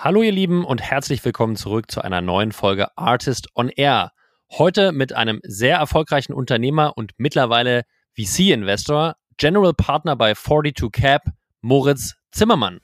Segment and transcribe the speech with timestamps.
[0.00, 4.12] Hallo ihr Lieben und herzlich willkommen zurück zu einer neuen Folge Artist on Air.
[4.48, 7.82] Heute mit einem sehr erfolgreichen Unternehmer und mittlerweile
[8.16, 11.22] VC-Investor, General Partner bei 42 Cap,
[11.62, 12.78] Moritz Zimmermann.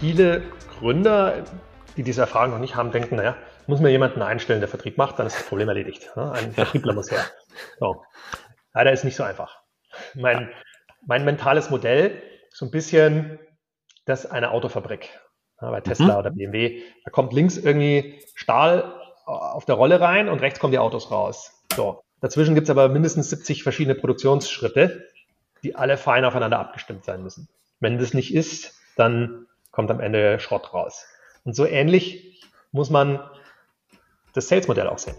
[0.00, 0.44] Viele
[0.78, 1.44] Gründer,
[1.98, 3.36] die diese Erfahrung noch nicht haben, denken, naja,
[3.66, 6.08] muss mir jemanden einstellen, der Vertrieb macht, dann ist das Problem erledigt.
[6.16, 7.26] Ein Vertriebler muss her.
[7.78, 8.02] So.
[8.78, 9.60] Leider ist nicht so einfach.
[10.14, 10.50] Mein,
[11.04, 13.40] mein mentales Modell ist so ein bisschen
[14.04, 15.10] das einer Autofabrik.
[15.60, 16.18] Ja, bei Tesla mhm.
[16.20, 16.82] oder BMW.
[17.04, 18.94] Da kommt links irgendwie Stahl
[19.26, 21.60] auf der Rolle rein und rechts kommen die Autos raus.
[21.74, 22.04] So.
[22.20, 25.08] Dazwischen gibt es aber mindestens 70 verschiedene Produktionsschritte,
[25.64, 27.48] die alle fein aufeinander abgestimmt sein müssen.
[27.80, 31.04] Wenn das nicht ist, dann kommt am Ende Schrott raus.
[31.42, 33.18] Und so ähnlich muss man
[34.34, 35.16] das Sales-Modell auch sehen.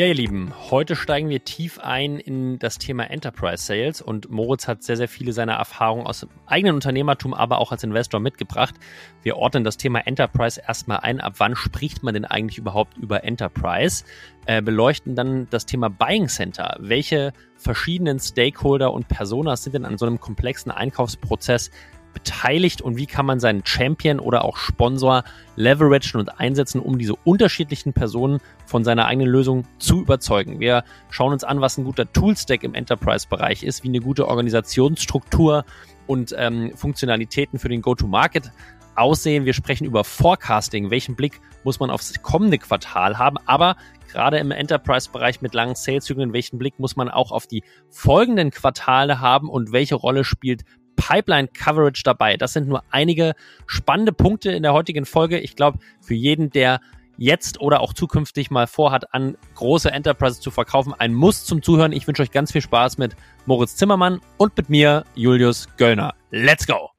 [0.00, 4.66] Ja, ihr Lieben, heute steigen wir tief ein in das Thema Enterprise Sales und Moritz
[4.66, 8.76] hat sehr, sehr viele seiner Erfahrungen aus dem eigenen Unternehmertum, aber auch als Investor mitgebracht.
[9.22, 11.20] Wir ordnen das Thema Enterprise erstmal ein.
[11.20, 14.04] Ab wann spricht man denn eigentlich überhaupt über Enterprise?
[14.46, 16.78] Äh, beleuchten dann das Thema Buying Center.
[16.80, 21.70] Welche verschiedenen Stakeholder und Personas sind denn an so einem komplexen Einkaufsprozess
[22.12, 25.24] beteiligt und wie kann man seinen Champion oder auch Sponsor
[25.56, 30.60] leveragen und einsetzen, um diese unterschiedlichen Personen von seiner eigenen Lösung zu überzeugen.
[30.60, 35.64] Wir schauen uns an, was ein guter Toolstack im Enterprise-Bereich ist, wie eine gute Organisationsstruktur
[36.06, 38.50] und ähm, Funktionalitäten für den Go-to-Market
[38.96, 39.44] aussehen.
[39.44, 40.90] Wir sprechen über Forecasting.
[40.90, 43.36] Welchen Blick muss man aufs kommende Quartal haben?
[43.46, 43.76] Aber
[44.10, 49.20] gerade im Enterprise-Bereich mit langen Sales-Zyklen, welchen Blick muss man auch auf die folgenden Quartale
[49.20, 50.62] haben und welche Rolle spielt
[51.00, 52.36] Pipeline Coverage dabei.
[52.36, 53.32] Das sind nur einige
[53.66, 55.38] spannende Punkte in der heutigen Folge.
[55.38, 56.80] Ich glaube, für jeden, der
[57.16, 61.92] jetzt oder auch zukünftig mal vorhat, an große Enterprises zu verkaufen, ein Muss zum Zuhören.
[61.92, 66.14] Ich wünsche euch ganz viel Spaß mit Moritz Zimmermann und mit mir, Julius Göllner.
[66.30, 66.90] Let's go!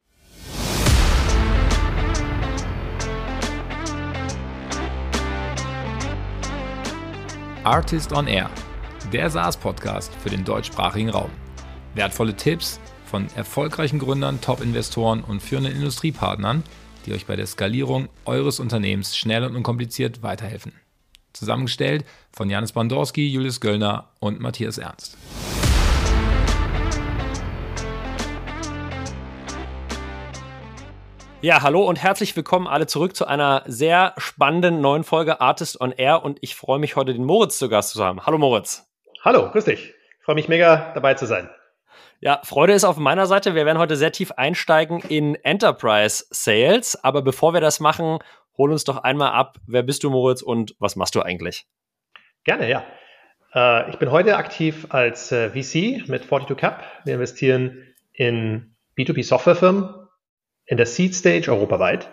[7.64, 8.50] Artist on Air,
[9.14, 11.30] der SaaS-Podcast für den deutschsprachigen Raum.
[11.94, 12.80] Wertvolle Tipps,
[13.12, 16.64] von erfolgreichen Gründern, Top-Investoren und führenden Industriepartnern,
[17.06, 20.72] die euch bei der Skalierung eures Unternehmens schnell und unkompliziert weiterhelfen.
[21.34, 25.18] Zusammengestellt von Janis Bandorski, Julius Göllner und Matthias Ernst.
[31.42, 35.92] Ja, hallo und herzlich willkommen alle zurück zu einer sehr spannenden neuen Folge Artist on
[35.92, 38.26] Air und ich freue mich heute den Moritz zu Gast zu haben.
[38.26, 38.88] Hallo Moritz.
[39.26, 39.94] Hallo, grüß dich.
[40.20, 41.50] Ich freue mich mega dabei zu sein.
[42.24, 43.56] Ja, Freude ist auf meiner Seite.
[43.56, 47.04] Wir werden heute sehr tief einsteigen in Enterprise Sales.
[47.04, 48.20] Aber bevor wir das machen,
[48.59, 49.58] hol uns doch einmal ab.
[49.66, 51.66] Wer bist du, Moritz, und was machst du eigentlich?
[52.44, 52.84] Gerne, ja.
[53.56, 56.84] Äh, ich bin heute aktiv als äh, VC mit 42 Cap.
[57.06, 60.08] Wir investieren in B2B-Softwarefirmen
[60.66, 62.12] in der Seed Stage europaweit.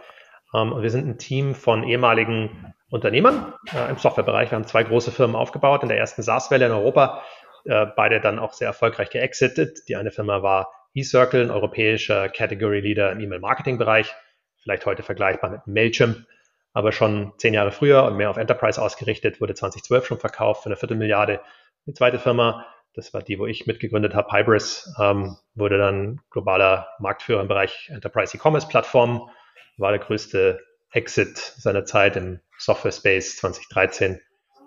[0.55, 4.51] Ähm, wir sind ein Team von ehemaligen Unternehmern äh, im Softwarebereich.
[4.51, 7.23] Wir haben zwei große Firmen aufgebaut in der ersten SaaS-Welle in Europa
[7.69, 9.89] äh, beide dann auch sehr erfolgreich geexitet.
[9.89, 14.15] Die eine Firma war eCircle, ein europäischer Category Leader im E-Mail-Marketing-Bereich,
[14.63, 16.27] vielleicht heute vergleichbar mit Mailchimp,
[16.73, 20.71] aber schon zehn Jahre früher und mehr auf Enterprise ausgerichtet, wurde 2012 schon verkauft für
[20.71, 21.41] eine Viertelmilliarde.
[21.87, 26.89] Die zweite Firma, das war die, wo ich mitgegründet habe, Hybris, ähm, wurde dann globaler
[26.99, 29.31] Marktführer im Bereich Enterprise E-Commerce Plattform,
[29.77, 34.21] war der größte Exit seiner Zeit im Software Space 2013.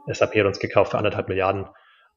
[0.08, 1.68] SAP hat uns gekauft für anderthalb Milliarden.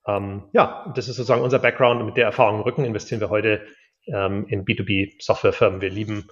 [0.06, 3.30] Ähm, ja, das ist sozusagen unser Background und mit der Erfahrung im Rücken investieren wir
[3.30, 3.66] heute
[4.06, 5.80] ähm, in B2B-Softwarefirmen.
[5.80, 6.28] Wir lieben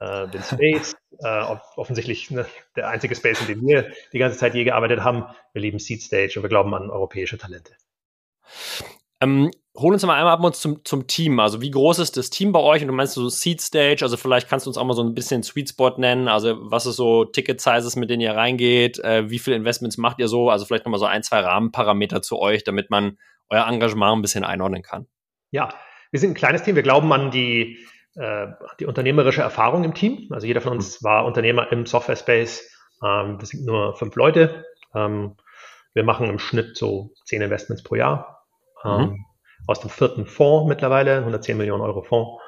[0.00, 2.46] äh, den Space, äh, offensichtlich ne,
[2.76, 5.24] der einzige Space, in dem wir die ganze Zeit je gearbeitet haben.
[5.52, 7.72] Wir lieben Seed Stage und wir glauben an europäische Talente.
[9.20, 11.38] Ähm, hol uns mal einmal ab uns zum, zum Team.
[11.40, 12.82] Also wie groß ist das Team bei euch?
[12.82, 15.14] Und du meinst so Seed Stage, also vielleicht kannst du uns auch mal so ein
[15.14, 16.28] bisschen Sweet Spot nennen.
[16.28, 18.98] Also was ist so Ticket Sizes, mit denen ihr reingeht?
[18.98, 20.50] Äh, wie viele Investments macht ihr so?
[20.50, 23.18] Also vielleicht nochmal so ein, zwei Rahmenparameter zu euch, damit man
[23.50, 25.06] euer Engagement ein bisschen einordnen kann.
[25.50, 25.70] Ja,
[26.10, 26.76] wir sind ein kleines Team.
[26.76, 27.78] Wir glauben an die,
[28.16, 28.46] äh,
[28.80, 30.28] die unternehmerische Erfahrung im Team.
[30.30, 31.06] Also jeder von uns mhm.
[31.06, 32.68] war Unternehmer im Software Space.
[33.04, 34.64] Ähm, wir sind nur fünf Leute.
[34.94, 35.36] Ähm,
[35.94, 38.37] wir machen im Schnitt so zehn Investments pro Jahr.
[38.84, 39.24] Ähm, mhm
[39.68, 42.42] aus dem vierten Fonds mittlerweile, 110 Millionen Euro Fonds,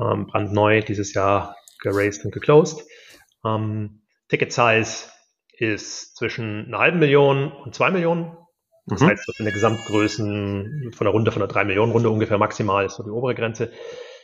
[0.00, 2.82] ähm, brandneu dieses Jahr geraced und geclosed.
[3.44, 5.10] Ähm, Ticket Size
[5.52, 8.36] ist zwischen einer halben Million und zwei Millionen.
[8.86, 9.08] Das mhm.
[9.08, 12.86] heißt, das sind der Gesamtgrößen von der Runde, von der drei Millionen Runde ungefähr maximal
[12.86, 13.70] ist so die obere Grenze.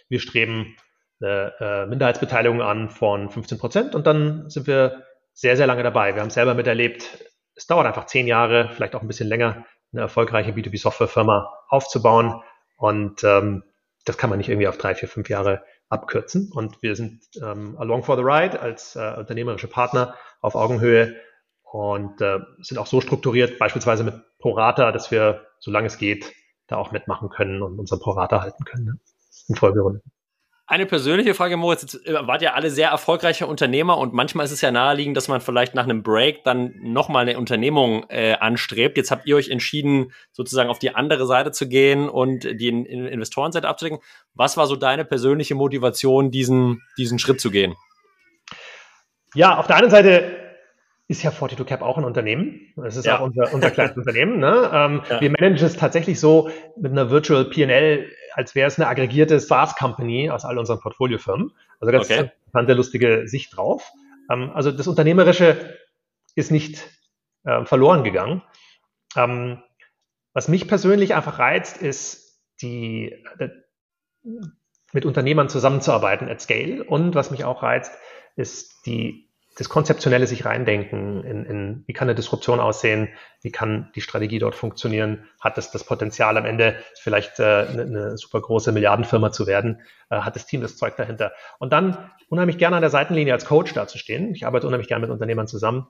[0.08, 0.74] Wir streben
[1.20, 6.14] eine äh, Minderheitsbeteiligung an von 15 Prozent und dann sind wir sehr, sehr lange dabei.
[6.14, 7.24] Wir haben selber miterlebt,
[7.54, 12.42] es dauert einfach zehn Jahre, vielleicht auch ein bisschen länger, eine erfolgreiche B2B-Software-Firma aufzubauen.
[12.76, 13.64] Und ähm,
[14.04, 16.50] das kann man nicht irgendwie auf drei, vier, fünf Jahre abkürzen.
[16.52, 21.16] Und wir sind ähm, along for the ride als äh, unternehmerische Partner auf Augenhöhe
[21.62, 26.32] und äh, sind auch so strukturiert, beispielsweise mit Prorata, dass wir, solange es geht,
[26.66, 29.00] da auch mitmachen können und unseren Prorata halten können ne?
[29.48, 30.02] in Folgerunden.
[30.70, 31.80] Eine persönliche Frage, Moritz.
[31.80, 35.26] Jetzt äh, wart ja alle sehr erfolgreiche Unternehmer und manchmal ist es ja naheliegend, dass
[35.26, 38.98] man vielleicht nach einem Break dann nochmal eine Unternehmung äh, anstrebt.
[38.98, 42.84] Jetzt habt ihr euch entschieden, sozusagen auf die andere Seite zu gehen und die in,
[42.84, 44.00] in Investorenseite abzudecken.
[44.34, 47.74] Was war so deine persönliche Motivation, diesen, diesen Schritt zu gehen?
[49.34, 50.36] Ja, auf der einen Seite
[51.08, 52.74] ist ja 42 Cap auch ein Unternehmen.
[52.84, 53.18] Es ist ja.
[53.18, 54.38] auch unser, unser kleines Unternehmen.
[54.38, 54.70] Ne?
[54.70, 55.20] Ähm, ja.
[55.22, 60.30] Wir managen es tatsächlich so mit einer Virtual PL, als wäre es eine aggregierte SaaS-Company
[60.30, 61.50] aus all unseren Portfoliofirmen.
[61.80, 62.30] Also ganz okay.
[62.30, 63.90] interessante, lustige Sicht drauf.
[64.30, 65.76] Ähm, also das Unternehmerische
[66.36, 66.88] ist nicht
[67.42, 68.42] äh, verloren gegangen.
[69.16, 69.60] Ähm,
[70.34, 73.48] was mich persönlich einfach reizt, ist die, äh,
[74.92, 76.84] mit Unternehmern zusammenzuarbeiten at scale.
[76.84, 77.90] Und was mich auch reizt,
[78.36, 79.27] ist die
[79.58, 83.08] das konzeptionelle sich reindenken in, in, wie kann eine Disruption aussehen,
[83.42, 87.82] wie kann die Strategie dort funktionieren, hat es das Potenzial am Ende vielleicht äh, eine,
[87.82, 91.32] eine super große Milliardenfirma zu werden, äh, hat das Team das Zeug dahinter.
[91.58, 94.32] Und dann unheimlich gerne an der Seitenlinie als Coach dazustehen.
[94.32, 95.88] Ich arbeite unheimlich gerne mit Unternehmern zusammen.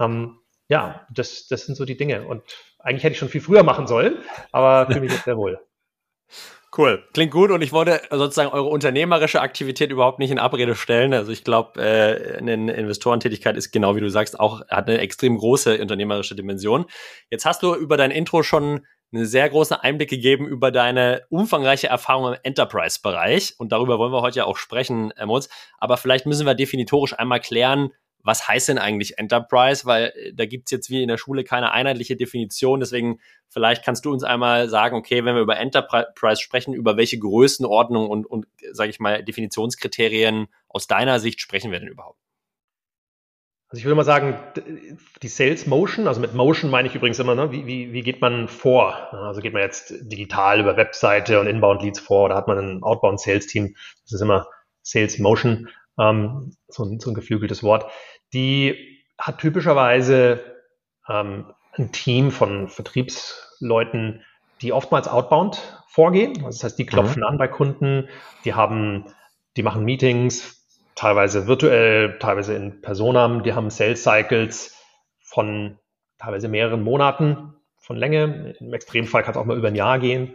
[0.00, 2.26] Ähm, ja, das, das sind so die Dinge.
[2.26, 2.42] Und
[2.80, 4.16] eigentlich hätte ich schon viel früher machen sollen,
[4.50, 5.60] aber fühle mich jetzt sehr wohl.
[6.76, 11.14] Cool, klingt gut und ich wollte sozusagen eure unternehmerische Aktivität überhaupt nicht in Abrede stellen.
[11.14, 15.38] Also ich glaube, äh, eine Investorentätigkeit ist genau wie du sagst auch hat eine extrem
[15.38, 16.86] große unternehmerische Dimension.
[17.30, 21.86] Jetzt hast du über dein Intro schon einen sehr großen Einblick gegeben über deine umfangreiche
[21.86, 25.48] Erfahrung im Enterprise-Bereich und darüber wollen wir heute ja auch sprechen, Moritz.
[25.78, 27.90] Aber vielleicht müssen wir definitorisch einmal klären,
[28.24, 29.84] was heißt denn eigentlich Enterprise?
[29.84, 32.80] Weil äh, da gibt's jetzt wie in der Schule keine einheitliche Definition.
[32.80, 37.18] Deswegen vielleicht kannst du uns einmal sagen, okay, wenn wir über Enterprise sprechen, über welche
[37.18, 42.18] Größenordnung und, und sage ich mal, Definitionskriterien aus deiner Sicht sprechen wir denn überhaupt?
[43.68, 44.38] Also ich würde mal sagen,
[45.22, 48.20] die Sales Motion, also mit Motion meine ich übrigens immer, ne, wie, wie, wie geht
[48.20, 49.12] man vor?
[49.12, 52.82] Also geht man jetzt digital über Webseite und Inbound Leads vor oder hat man ein
[52.84, 53.74] Outbound Sales Team?
[54.04, 54.46] Das ist immer
[54.82, 57.90] Sales Motion, ähm, so, ein, so ein geflügeltes Wort
[58.34, 60.40] die hat typischerweise
[61.08, 64.22] ähm, ein Team von Vertriebsleuten,
[64.60, 66.44] die oftmals outbound vorgehen.
[66.44, 67.28] Also das heißt, die klopfen mhm.
[67.28, 68.08] an bei Kunden,
[68.44, 69.06] die haben,
[69.56, 74.76] die machen Meetings, teilweise virtuell, teilweise in Personam, die haben Sales Cycles
[75.20, 75.78] von
[76.18, 78.54] teilweise mehreren Monaten von Länge.
[78.60, 80.34] Im Extremfall kann es auch mal über ein Jahr gehen.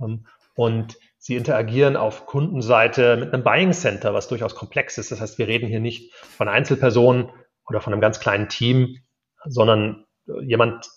[0.00, 5.12] Ähm, und sie interagieren auf Kundenseite mit einem Buying Center, was durchaus komplex ist.
[5.12, 7.30] Das heißt, wir reden hier nicht von Einzelpersonen,
[7.70, 8.98] oder von einem ganz kleinen Team,
[9.44, 10.04] sondern
[10.42, 10.90] jemand,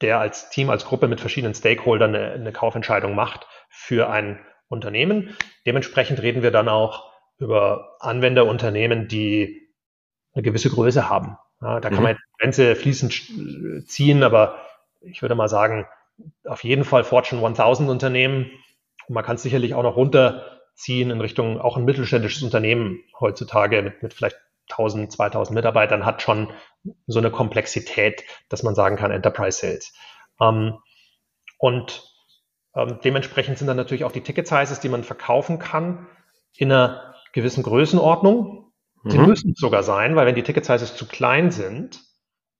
[0.00, 4.38] der als Team, als Gruppe mit verschiedenen Stakeholdern eine, eine Kaufentscheidung macht für ein
[4.68, 5.36] Unternehmen.
[5.66, 9.68] Dementsprechend reden wir dann auch über Anwenderunternehmen, die
[10.32, 11.36] eine gewisse Größe haben.
[11.60, 12.04] Ja, da kann mhm.
[12.04, 14.58] man die Grenze fließend ziehen, aber
[15.00, 15.86] ich würde mal sagen,
[16.44, 18.50] auf jeden Fall Fortune 1000 Unternehmen.
[19.08, 23.82] Und man kann es sicherlich auch noch runterziehen in Richtung auch ein mittelständisches Unternehmen heutzutage
[23.82, 24.36] mit, mit vielleicht
[24.70, 26.52] 1000, 2000 Mitarbeitern hat schon
[27.06, 29.92] so eine Komplexität, dass man sagen kann Enterprise Sales.
[30.40, 30.78] Ähm,
[31.58, 32.12] und
[32.74, 36.06] ähm, dementsprechend sind dann natürlich auch die Ticket Sizes, die man verkaufen kann,
[36.56, 38.72] in einer gewissen Größenordnung.
[39.04, 39.26] Die mhm.
[39.26, 42.00] müssen sogar sein, weil wenn die Ticket Sizes zu klein sind,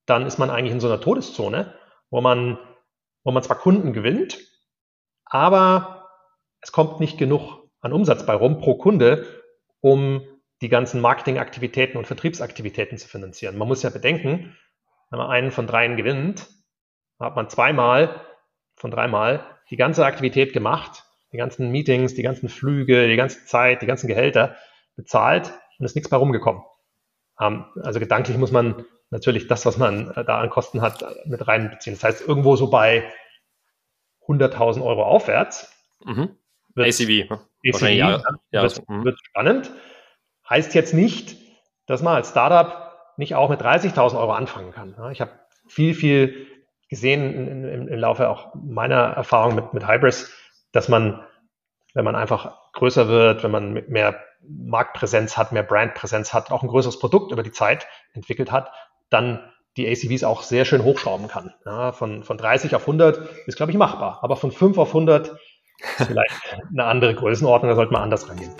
[0.07, 1.75] dann ist man eigentlich in so einer Todeszone,
[2.11, 2.59] wo man,
[3.25, 4.39] wo man zwar Kunden gewinnt,
[5.25, 5.96] aber
[6.61, 9.27] es kommt nicht genug an Umsatz bei rum pro Kunde,
[9.81, 10.23] um
[10.63, 13.59] die ganzen Marketingaktivitäten und Vertriebsaktivitäten zu finanzieren.
[13.59, 14.57] Man muss ja bedenken,
[15.11, 16.49] wenn man einen von dreien gewinnt,
[17.19, 18.21] hat man zweimal
[18.75, 23.83] von dreimal die ganze Aktivität gemacht, die ganzen Meetings, die ganzen Flüge, die ganze Zeit,
[23.83, 24.57] die ganzen Gehälter
[24.97, 26.63] bezahlt und ist nichts bei rumgekommen.
[27.41, 31.47] Ähm, also gedanklich muss man natürlich das, was man äh, da an Kosten hat, mit
[31.47, 31.97] reinbeziehen.
[31.97, 33.13] Das heißt, irgendwo so bei
[34.27, 35.73] 100.000 Euro aufwärts
[36.05, 36.37] mhm.
[36.77, 37.31] Wird, ACV,
[37.67, 39.71] ACV ja, ja, wird, wird spannend.
[40.49, 41.37] Heißt jetzt nicht,
[41.87, 44.95] dass man als Startup nicht auch mit 30.000 Euro anfangen kann.
[45.11, 45.33] Ich habe
[45.67, 46.47] viel, viel
[46.89, 50.33] gesehen im, im Laufe auch meiner Erfahrung mit, mit Hybris,
[50.73, 51.25] dass man,
[51.95, 56.69] wenn man einfach größer wird, wenn man mehr Marktpräsenz hat, mehr Brandpräsenz hat, auch ein
[56.69, 58.71] größeres Produkt über die Zeit entwickelt hat,
[59.11, 61.53] dann die ACVs auch sehr schön hochschrauben kann.
[61.65, 64.21] Ja, von, von 30 auf 100 ist, glaube ich, machbar.
[64.23, 65.41] Aber von 5 auf 100 ist
[65.79, 66.35] vielleicht
[66.71, 68.51] eine andere Größenordnung, da sollte man anders rangehen.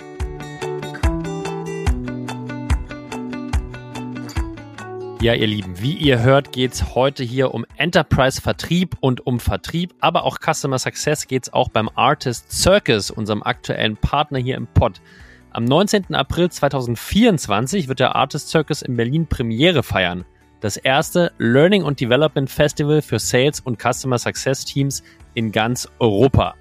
[5.19, 10.23] Ja, ihr Lieben, wie ihr hört, geht's heute hier um Enterprise-Vertrieb und um Vertrieb, aber
[10.23, 15.01] auch Customer Success geht's auch beim Artist Circus, unserem aktuellen Partner hier im Pod.
[15.49, 16.13] Am 19.
[16.13, 20.23] April 2024 wird der Artist Circus in Berlin Premiere feiern.
[20.59, 25.01] Das erste Learning und Development Festival für Sales und Customer Success Teams
[25.33, 26.53] in ganz Europa.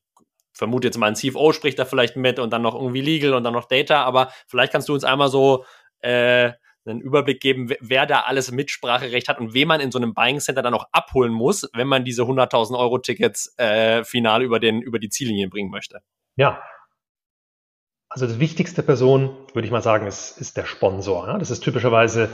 [0.52, 3.44] vermute jetzt mal ein CFO spricht da vielleicht mit und dann noch irgendwie Legal und
[3.44, 5.64] dann noch Data, aber vielleicht kannst du uns einmal so
[6.00, 6.52] äh,
[6.86, 10.40] einen Überblick geben, wer da alles Mitspracherecht hat und wen man in so einem Buying
[10.40, 14.82] Center dann auch abholen muss, wenn man diese 100.000 Euro Tickets äh, final über, den,
[14.82, 16.00] über die Ziellinie bringen möchte.
[16.36, 16.62] Ja.
[18.08, 21.28] Also die wichtigste Person, würde ich mal sagen, ist, ist der Sponsor.
[21.28, 21.38] Ja?
[21.38, 22.30] Das ist typischerweise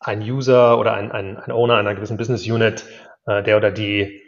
[0.00, 2.84] ein User oder ein, ein, ein Owner einer gewissen Business Unit,
[3.26, 4.22] äh, der oder die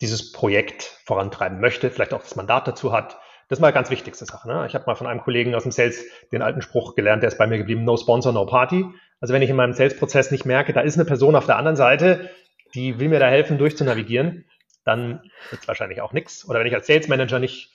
[0.00, 3.18] dieses Projekt vorantreiben möchte, vielleicht auch das Mandat dazu hat.
[3.48, 4.48] Das ist mal ganz wichtigste Sache.
[4.48, 4.66] Ne?
[4.66, 7.38] Ich habe mal von einem Kollegen aus dem Sales den alten Spruch gelernt, der ist
[7.38, 8.84] bei mir geblieben, no sponsor, no party.
[9.22, 11.76] Also wenn ich in meinem Sales-Prozess nicht merke, da ist eine Person auf der anderen
[11.76, 12.28] Seite,
[12.74, 14.46] die will mir da helfen, durchzunavigieren,
[14.84, 16.44] dann wird es wahrscheinlich auch nichts.
[16.48, 17.70] Oder wenn ich als Sales Manager nicht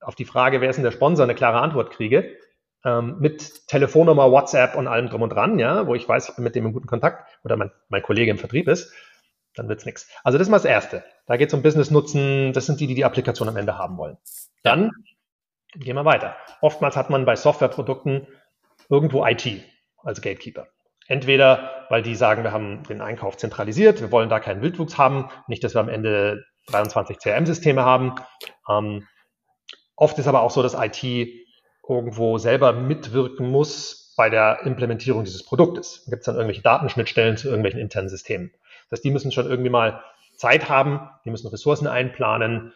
[0.00, 2.38] auf die Frage, wer ist denn der Sponsor, eine klare Antwort kriege,
[2.86, 6.44] ähm, mit Telefonnummer, WhatsApp und allem drum und dran, ja, wo ich weiß, ich bin
[6.44, 8.94] mit dem in guten Kontakt oder mein, mein Kollege im Vertrieb ist,
[9.56, 10.08] dann wird es nichts.
[10.24, 11.04] Also das ist mal das Erste.
[11.26, 14.16] Da geht es um Business-Nutzen, das sind die, die die Applikation am Ende haben wollen.
[14.62, 14.90] Dann
[15.74, 16.34] gehen wir weiter.
[16.62, 18.26] Oftmals hat man bei Softwareprodukten
[18.88, 19.62] irgendwo IT
[20.02, 20.68] als Gatekeeper.
[21.08, 25.28] Entweder, weil die sagen, wir haben den Einkauf zentralisiert, wir wollen da keinen Wildwuchs haben,
[25.46, 28.16] nicht, dass wir am Ende 23 CRM-Systeme haben.
[28.68, 29.06] Ähm,
[29.94, 31.02] oft ist aber auch so, dass IT
[31.88, 36.04] irgendwo selber mitwirken muss bei der Implementierung dieses Produktes.
[36.06, 38.50] Da gibt es dann irgendwelche Datenschnittstellen zu irgendwelchen internen Systemen.
[38.90, 40.02] Das heißt, die müssen schon irgendwie mal
[40.36, 42.72] Zeit haben, die müssen Ressourcen einplanen,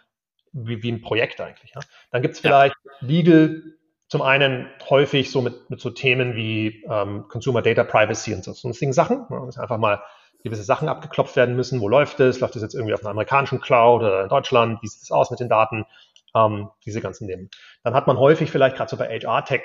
[0.53, 1.73] wie, wie ein Projekt eigentlich.
[1.75, 1.81] Ja.
[2.11, 3.07] Dann gibt es vielleicht ja.
[3.07, 3.63] Legal,
[4.11, 8.53] zum einen häufig so mit, mit so Themen wie ähm, Consumer Data Privacy und so
[8.53, 9.25] sonstigen Sachen.
[9.31, 10.03] Ja, dass einfach mal
[10.43, 11.81] gewisse Sachen abgeklopft werden müssen.
[11.81, 12.41] Wo läuft es?
[12.41, 14.83] Läuft es jetzt irgendwie auf einer amerikanischen Cloud oder in Deutschland?
[14.83, 15.87] Wie sieht es aus mit den Daten?
[16.35, 17.51] Ähm, diese ganzen Themen.
[17.85, 19.63] Dann hat man häufig vielleicht gerade so bei HR Tech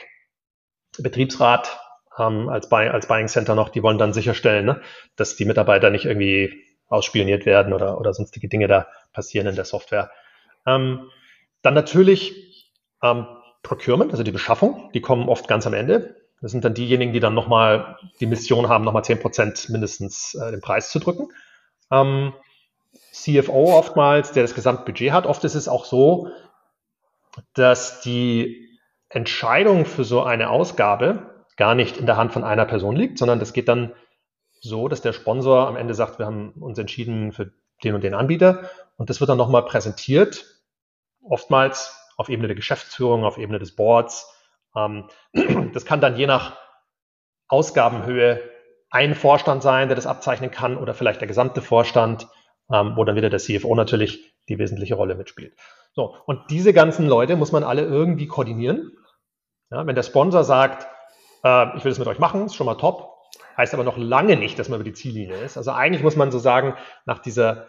[0.99, 1.79] Betriebsrat
[2.19, 4.81] ähm, als, Buy, als Buying Center noch, die wollen dann sicherstellen, ne,
[5.15, 9.65] dass die Mitarbeiter nicht irgendwie ausspioniert werden oder, oder sonstige Dinge da passieren in der
[9.65, 10.11] Software.
[10.67, 11.09] Ähm,
[11.63, 12.71] dann natürlich
[13.01, 13.25] ähm,
[13.65, 16.15] Procurement, also die Beschaffung, die kommen oft ganz am Ende.
[16.41, 20.61] Das sind dann diejenigen, die dann nochmal die Mission haben, nochmal 10% mindestens äh, den
[20.61, 21.29] Preis zu drücken.
[21.91, 22.33] Ähm,
[23.11, 25.25] CFO oftmals, der das Gesamtbudget hat.
[25.25, 26.29] Oft ist es auch so,
[27.53, 28.69] dass die
[29.09, 33.39] Entscheidung für so eine Ausgabe gar nicht in der Hand von einer Person liegt, sondern
[33.39, 33.93] das geht dann
[34.59, 37.51] so, dass der Sponsor am Ende sagt, wir haben uns entschieden für
[37.83, 40.45] den und den Anbieter und das wird dann nochmal präsentiert
[41.27, 44.31] oftmals auf Ebene der Geschäftsführung, auf Ebene des Boards.
[44.75, 45.09] Ähm,
[45.73, 46.57] das kann dann je nach
[47.47, 48.41] Ausgabenhöhe
[48.89, 52.27] ein Vorstand sein, der das abzeichnen kann oder vielleicht der gesamte Vorstand,
[52.71, 55.55] ähm, wo dann wieder der CFO natürlich die wesentliche Rolle mitspielt.
[55.93, 58.91] So, und diese ganzen Leute muss man alle irgendwie koordinieren.
[59.71, 60.87] Ja, wenn der Sponsor sagt,
[61.43, 63.13] äh, ich will das mit euch machen, ist schon mal top,
[63.57, 65.57] heißt aber noch lange nicht, dass man über die Ziellinie ist.
[65.57, 67.67] Also eigentlich muss man so sagen, nach dieser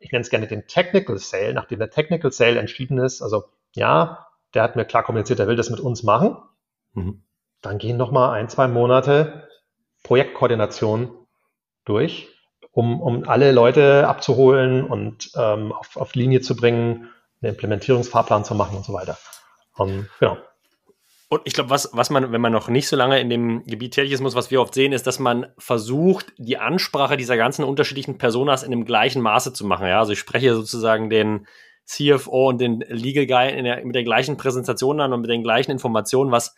[0.00, 3.44] ich nenne es gerne den Technical Sale, nachdem der Technical Sale entschieden ist, also
[3.74, 6.36] ja, der hat mir klar kommuniziert, er will das mit uns machen,
[6.92, 7.22] mhm.
[7.60, 9.48] dann gehen nochmal ein, zwei Monate
[10.02, 11.10] Projektkoordination
[11.84, 12.28] durch,
[12.72, 17.10] um, um alle Leute abzuholen und ähm, auf, auf Linie zu bringen,
[17.42, 19.18] einen Implementierungsfahrplan zu machen und so weiter.
[19.76, 20.38] Um, genau.
[21.28, 23.94] Und ich glaube, was, was man, wenn man noch nicht so lange in dem Gebiet
[23.94, 27.64] tätig ist, muss, was wir oft sehen, ist, dass man versucht, die Ansprache dieser ganzen
[27.64, 29.88] unterschiedlichen Personas in dem gleichen Maße zu machen.
[29.88, 31.46] Ja, also ich spreche sozusagen den
[31.84, 35.70] CFO und den Legal Guy der, mit der gleichen Präsentation an und mit den gleichen
[35.70, 36.54] Informationen, was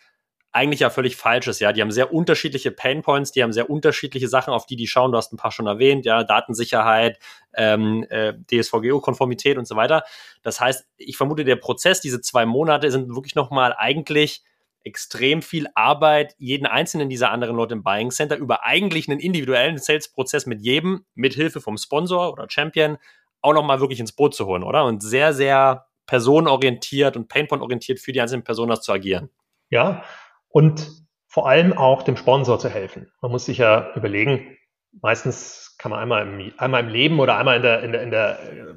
[0.57, 1.61] eigentlich ja völlig falsch ist.
[1.61, 5.13] Ja, die haben sehr unterschiedliche Painpoints, die haben sehr unterschiedliche Sachen, auf die die schauen.
[5.13, 7.19] Du hast ein paar schon erwähnt, ja, Datensicherheit,
[7.55, 10.05] ähm, äh, DSVGO-Konformität und so weiter.
[10.43, 14.43] Das heißt, ich vermute, der Prozess, diese zwei Monate, sind wirklich nochmal eigentlich
[14.83, 19.79] extrem viel Arbeit, jeden einzelnen dieser anderen Leute im Buying Center über eigentlich einen individuellen
[19.79, 22.97] Sales-Prozess mit jedem, mit Hilfe vom Sponsor oder Champion,
[23.43, 24.85] auch nochmal wirklich ins Boot zu holen, oder?
[24.85, 29.31] Und sehr, sehr personenorientiert und Painpoint-orientiert für die einzelnen Personen zu agieren.
[29.71, 30.05] Ja,
[30.49, 30.89] und
[31.27, 33.13] vor allem auch dem Sponsor zu helfen.
[33.21, 34.57] Man muss sich ja überlegen,
[35.03, 38.11] meistens kann man einmal im, einmal im Leben oder einmal in der, in der, in
[38.11, 38.75] der äh,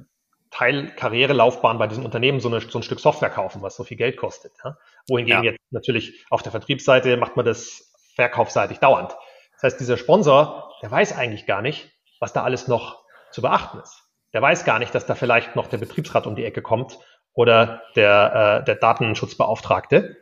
[0.52, 4.18] Teilkarrierelaufbahn bei diesem Unternehmen so, eine, so, ein Stück Software kaufen, was so viel Geld
[4.18, 4.52] kostet.
[4.64, 4.78] Ja?
[5.08, 5.52] Wohingegen ja.
[5.52, 9.16] jetzt natürlich auf der Vertriebsseite macht man das verkaufsseitig dauernd.
[9.54, 13.80] Das heißt, dieser Sponsor, der weiß eigentlich gar nicht, was da alles noch zu beachten
[13.80, 14.09] ist.
[14.34, 17.00] Der weiß gar nicht, dass da vielleicht noch der Betriebsrat um die Ecke kommt
[17.34, 20.18] oder der, äh, der Datenschutzbeauftragte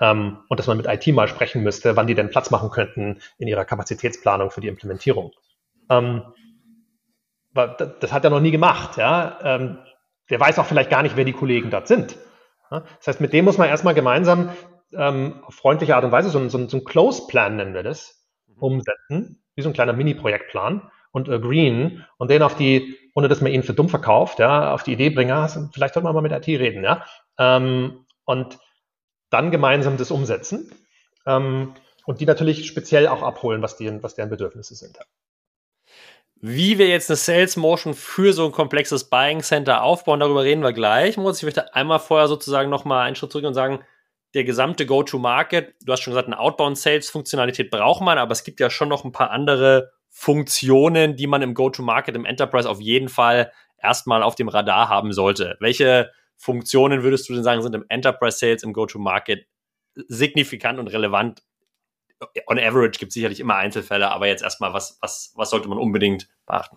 [0.00, 3.20] ähm, und dass man mit IT mal sprechen müsste, wann die denn Platz machen könnten
[3.38, 5.32] in ihrer Kapazitätsplanung für die Implementierung.
[5.88, 6.22] Ähm,
[7.54, 8.96] das hat er noch nie gemacht.
[8.96, 9.38] Ja?
[9.42, 9.78] Ähm,
[10.30, 12.16] der weiß auch vielleicht gar nicht, wer die Kollegen dort sind.
[12.70, 12.84] Ja?
[12.98, 14.50] Das heißt, mit dem muss man erstmal gemeinsam
[14.92, 18.26] ähm, auf freundliche Art und Weise so, ein, so, so ein Close-Plan nennen wir das,
[18.58, 23.52] umsetzen, wie so ein kleiner Mini-Projektplan und agreeen und den auf die, ohne dass man
[23.52, 26.32] ihn für dumm verkauft, ja, auf die Idee bringen, ah, vielleicht sollte man mal mit
[26.32, 27.04] IT reden, ja.
[27.38, 28.58] Ähm, und
[29.30, 30.72] dann gemeinsam das umsetzen
[31.26, 34.98] ähm, und die natürlich speziell auch abholen, was, die, was deren Bedürfnisse sind.
[36.44, 40.62] Wie wir jetzt eine Sales Motion für so ein komplexes Buying Center aufbauen, darüber reden
[40.62, 41.16] wir gleich.
[41.16, 43.84] Moritz, ich möchte einmal vorher sozusagen nochmal einen Schritt zurück und sagen,
[44.34, 48.70] der gesamte Go-to-Market, du hast schon gesagt, eine Outbound-Sales-Funktionalität braucht man, aber es gibt ja
[48.70, 53.50] schon noch ein paar andere Funktionen, die man im Go-to-Market, im Enterprise auf jeden Fall
[53.78, 55.56] erstmal auf dem Radar haben sollte.
[55.58, 59.46] Welche Funktionen würdest du denn sagen, sind im Enterprise Sales, im Go-to-Market
[59.94, 61.42] signifikant und relevant?
[62.46, 65.78] On average gibt es sicherlich immer Einzelfälle, aber jetzt erstmal, was, was, was sollte man
[65.78, 66.76] unbedingt beachten?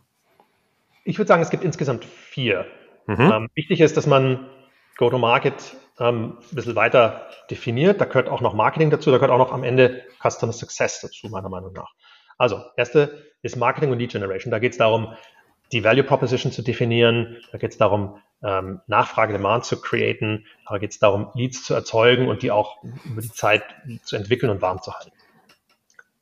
[1.03, 2.65] Ich würde sagen, es gibt insgesamt vier.
[3.05, 3.31] Mhm.
[3.31, 4.49] Ähm, wichtig ist, dass man
[4.97, 8.01] Go-to-Market ähm, ein bisschen weiter definiert.
[8.01, 11.27] Da gehört auch noch Marketing dazu, da gehört auch noch am Ende Customer Success dazu,
[11.27, 11.93] meiner Meinung nach.
[12.37, 14.51] Also, erste ist Marketing und Lead Generation.
[14.51, 15.13] Da geht es darum,
[15.71, 17.37] die Value Proposition zu definieren.
[17.51, 20.45] Da geht es darum, ähm, Nachfrage, Demand zu createn.
[20.69, 23.63] Da geht es darum, Leads zu erzeugen und die auch über die Zeit
[24.03, 25.11] zu entwickeln und warm zu halten.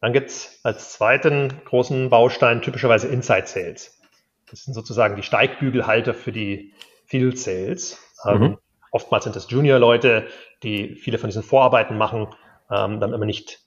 [0.01, 4.01] Dann gibt es als zweiten großen Baustein typischerweise Inside Sales.
[4.49, 6.73] Das sind sozusagen die Steigbügelhalter für die
[7.05, 7.97] Field Sales.
[8.25, 8.57] Ähm, mhm.
[8.91, 10.27] oftmals sind das Junior-Leute,
[10.61, 12.27] die viele von diesen Vorarbeiten machen,
[12.69, 13.62] ähm, dann immer nicht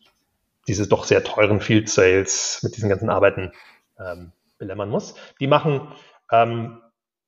[0.66, 3.52] diese doch sehr teuren Field Sales mit diesen ganzen Arbeiten
[3.98, 5.14] ähm, belämmern muss.
[5.40, 5.92] Die machen
[6.30, 6.80] ähm,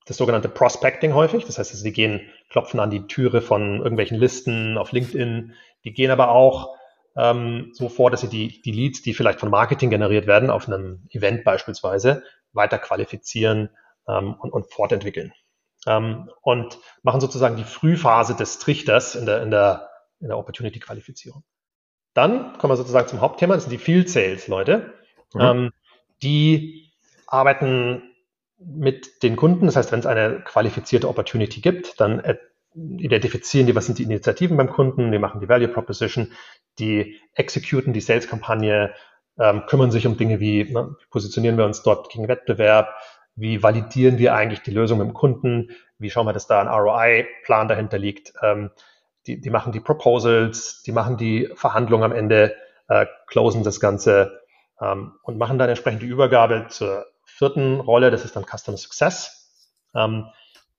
[0.06, 1.44] das sogenannte Prospecting häufig.
[1.44, 5.54] Das heißt, sie gehen, klopfen an die Türe von irgendwelchen Listen auf LinkedIn.
[5.84, 6.76] Die gehen aber auch
[7.16, 10.66] ähm, so vor, dass sie die, die Leads, die vielleicht von Marketing generiert werden, auf
[10.66, 12.22] einem Event beispielsweise,
[12.52, 13.70] weiter qualifizieren
[14.08, 15.32] ähm, und, und fortentwickeln.
[15.86, 21.44] Ähm, und machen sozusagen die Frühphase des Trichters in der, in der, in der Opportunity-Qualifizierung.
[22.18, 24.92] Dann kommen wir sozusagen zum Hauptthema, das sind die Field Sales, Leute.
[25.34, 25.40] Mhm.
[25.40, 25.70] Ähm,
[26.20, 26.90] die
[27.28, 28.02] arbeiten
[28.58, 29.66] mit den Kunden.
[29.66, 32.20] Das heißt, wenn es eine qualifizierte Opportunity gibt, dann
[32.74, 36.32] identifizieren die, was sind die Initiativen beim Kunden, die machen die Value Proposition,
[36.80, 38.94] die executen die Sales-Kampagne,
[39.38, 42.96] ähm, kümmern sich um Dinge wie, ne, positionieren wir uns dort gegen Wettbewerb,
[43.36, 47.68] wie validieren wir eigentlich die Lösung im Kunden, wie schauen wir, dass da ein ROI-Plan
[47.68, 48.32] dahinter liegt.
[48.42, 48.70] Ähm,
[49.28, 52.56] die, die machen die Proposals, die machen die Verhandlungen am Ende,
[52.88, 54.40] äh, closen das Ganze
[54.80, 59.52] ähm, und machen dann entsprechend die Übergabe zur vierten Rolle, das ist dann Customer Success.
[59.94, 60.26] Ähm,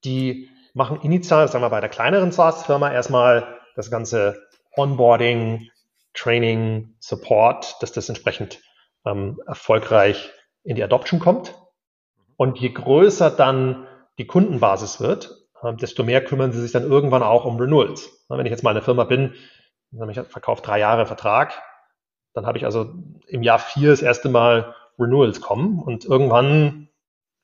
[0.04, 4.42] die machen initial, sagen wir bei der kleineren SaaS-Firma erstmal das ganze
[4.76, 5.70] Onboarding,
[6.12, 8.60] Training, Support, dass das entsprechend
[9.06, 10.30] ähm, erfolgreich
[10.64, 11.54] in die Adoption kommt.
[12.36, 13.86] Und je größer dann
[14.18, 15.39] die Kundenbasis wird,
[15.80, 18.24] desto mehr kümmern sie sich dann irgendwann auch um Renewals.
[18.28, 19.34] Wenn ich jetzt mal eine Firma bin,
[19.92, 21.60] ich verkaufe drei Jahre Vertrag,
[22.32, 22.94] dann habe ich also
[23.26, 26.88] im Jahr vier das erste Mal Renewals kommen und irgendwann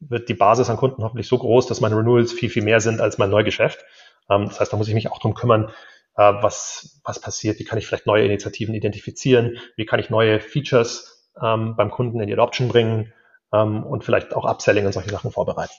[0.00, 3.00] wird die Basis an Kunden hoffentlich so groß, dass meine Renewals viel, viel mehr sind
[3.00, 3.84] als mein Neugeschäft.
[4.30, 5.70] Ähm, das heißt, da muss ich mich auch drum kümmern,
[6.16, 10.40] äh, was, was passiert, wie kann ich vielleicht neue Initiativen identifizieren, wie kann ich neue
[10.40, 13.12] Features ähm, beim Kunden in die Adoption bringen
[13.52, 15.74] ähm, und vielleicht auch Upselling und solche Sachen vorbereiten.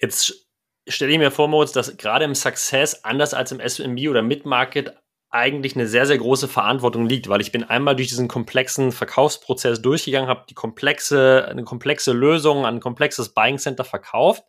[0.00, 0.48] Jetzt
[0.88, 4.96] stelle ich mir vor, Moritz, dass gerade im Success, anders als im SMB oder Mid-Market,
[5.30, 9.80] eigentlich eine sehr, sehr große Verantwortung liegt, weil ich bin einmal durch diesen komplexen Verkaufsprozess
[9.80, 14.44] durchgegangen, habe die komplexe, eine komplexe Lösung an ein komplexes Buying Center verkauft.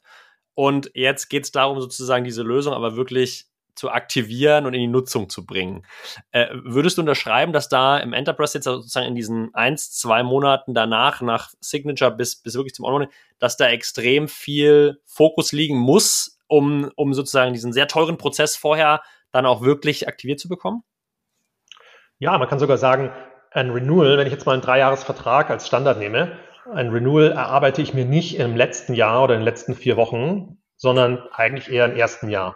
[0.55, 4.87] Und jetzt geht es darum, sozusagen diese Lösung aber wirklich zu aktivieren und in die
[4.87, 5.85] Nutzung zu bringen.
[6.31, 10.73] Äh, würdest du unterschreiben, dass da im Enterprise jetzt sozusagen in diesen eins, zwei Monaten
[10.73, 13.09] danach, nach Signature bis, bis wirklich zum Onboarding,
[13.39, 19.01] dass da extrem viel Fokus liegen muss, um, um sozusagen diesen sehr teuren Prozess vorher
[19.31, 20.83] dann auch wirklich aktiviert zu bekommen?
[22.19, 23.11] Ja, man kann sogar sagen,
[23.51, 26.37] ein Renewal, wenn ich jetzt mal einen Dreijahresvertrag als Standard nehme,
[26.71, 30.57] ein Renewal erarbeite ich mir nicht im letzten Jahr oder in den letzten vier Wochen,
[30.77, 32.55] sondern eigentlich eher im ersten Jahr,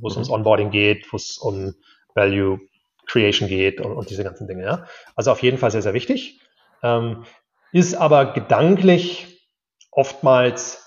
[0.00, 0.22] wo es mhm.
[0.22, 1.74] ums Onboarding geht, wo es um
[2.14, 2.60] Value
[3.06, 4.64] Creation geht und, und, diese ganzen Dinge.
[4.64, 4.86] Ja.
[5.14, 6.40] Also auf jeden Fall sehr, sehr wichtig.
[6.82, 7.24] Ähm,
[7.72, 9.48] ist aber gedanklich
[9.90, 10.84] oftmals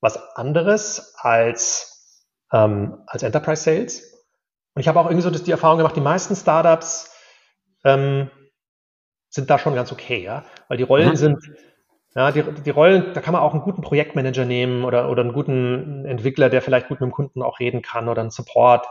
[0.00, 4.02] was anderes als, ähm, als Enterprise Sales.
[4.74, 7.10] Und ich habe auch irgendwie so die Erfahrung gemacht, die meisten Startups
[7.84, 8.30] ähm,
[9.28, 11.16] sind da schon ganz okay, ja, weil die Rollen mhm.
[11.16, 11.42] sind,
[12.18, 15.32] ja, die, die Rollen, da kann man auch einen guten Projektmanager nehmen oder, oder einen
[15.32, 18.88] guten Entwickler, der vielleicht gut mit dem Kunden auch reden kann oder einen Support.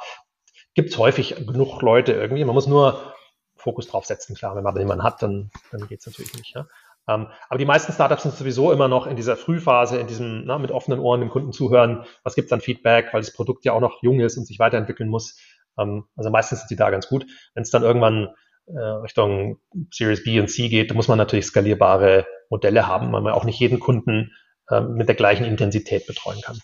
[0.76, 2.46] Gibt es häufig genug Leute irgendwie.
[2.46, 3.14] Man muss nur
[3.58, 6.56] Fokus drauf setzen, klar, wenn man jemanden hat, dann, dann geht es natürlich nicht.
[6.56, 6.68] Ja.
[7.06, 10.46] Um, ähm, aber die meisten Startups sind sowieso immer noch in dieser Frühphase, in diesem
[10.46, 13.66] na, mit offenen Ohren dem Kunden zuhören, was gibt es an Feedback, weil das Produkt
[13.66, 15.38] ja auch noch jung ist und sich weiterentwickeln muss.
[15.78, 17.26] Ähm, also meistens sind die da ganz gut.
[17.56, 18.30] Wenn es dann irgendwann
[18.76, 19.60] Richtung
[19.92, 23.46] Series B und C geht, da muss man natürlich skalierbare Modelle haben, weil man auch
[23.46, 24.34] nicht jeden Kunden
[24.70, 26.60] äh, mit der gleichen Intensität betreuen kann.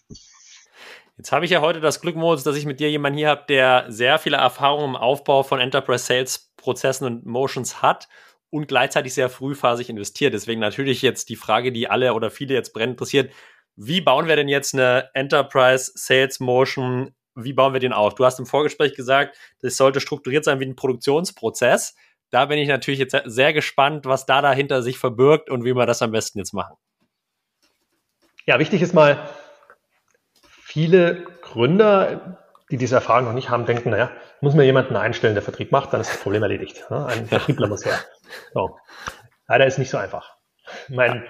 [1.17, 3.43] Jetzt habe ich ja heute das Glück, Moritz, dass ich mit dir jemanden hier habe,
[3.47, 8.07] der sehr viele Erfahrungen im Aufbau von Enterprise Sales Prozessen und Motions hat
[8.49, 10.33] und gleichzeitig sehr frühphasig investiert.
[10.33, 13.31] Deswegen natürlich jetzt die Frage, die alle oder viele jetzt brennend interessiert.
[13.75, 18.15] Wie bauen wir denn jetzt eine Enterprise Sales Motion wie bauen wir den auf?
[18.15, 21.95] Du hast im Vorgespräch gesagt, das sollte strukturiert sein wie ein Produktionsprozess.
[22.29, 25.85] Da bin ich natürlich jetzt sehr gespannt, was da dahinter sich verbirgt und wie wir
[25.85, 26.75] das am besten jetzt machen.
[28.45, 29.29] Ja, wichtig ist mal,
[30.61, 32.39] viele Gründer,
[32.71, 35.93] die diese Erfahrung noch nicht haben, denken, naja, muss mir jemanden einstellen, der Vertrieb macht,
[35.93, 36.91] dann ist das Problem erledigt.
[36.91, 37.99] Ein Vertriebler muss her.
[38.53, 38.77] So.
[39.47, 40.35] Leider ist nicht so einfach.
[40.89, 41.25] Mein,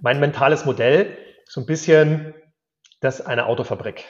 [0.00, 2.34] mein mentales Modell ist so ein bisschen
[3.00, 4.04] das eine Autofabrik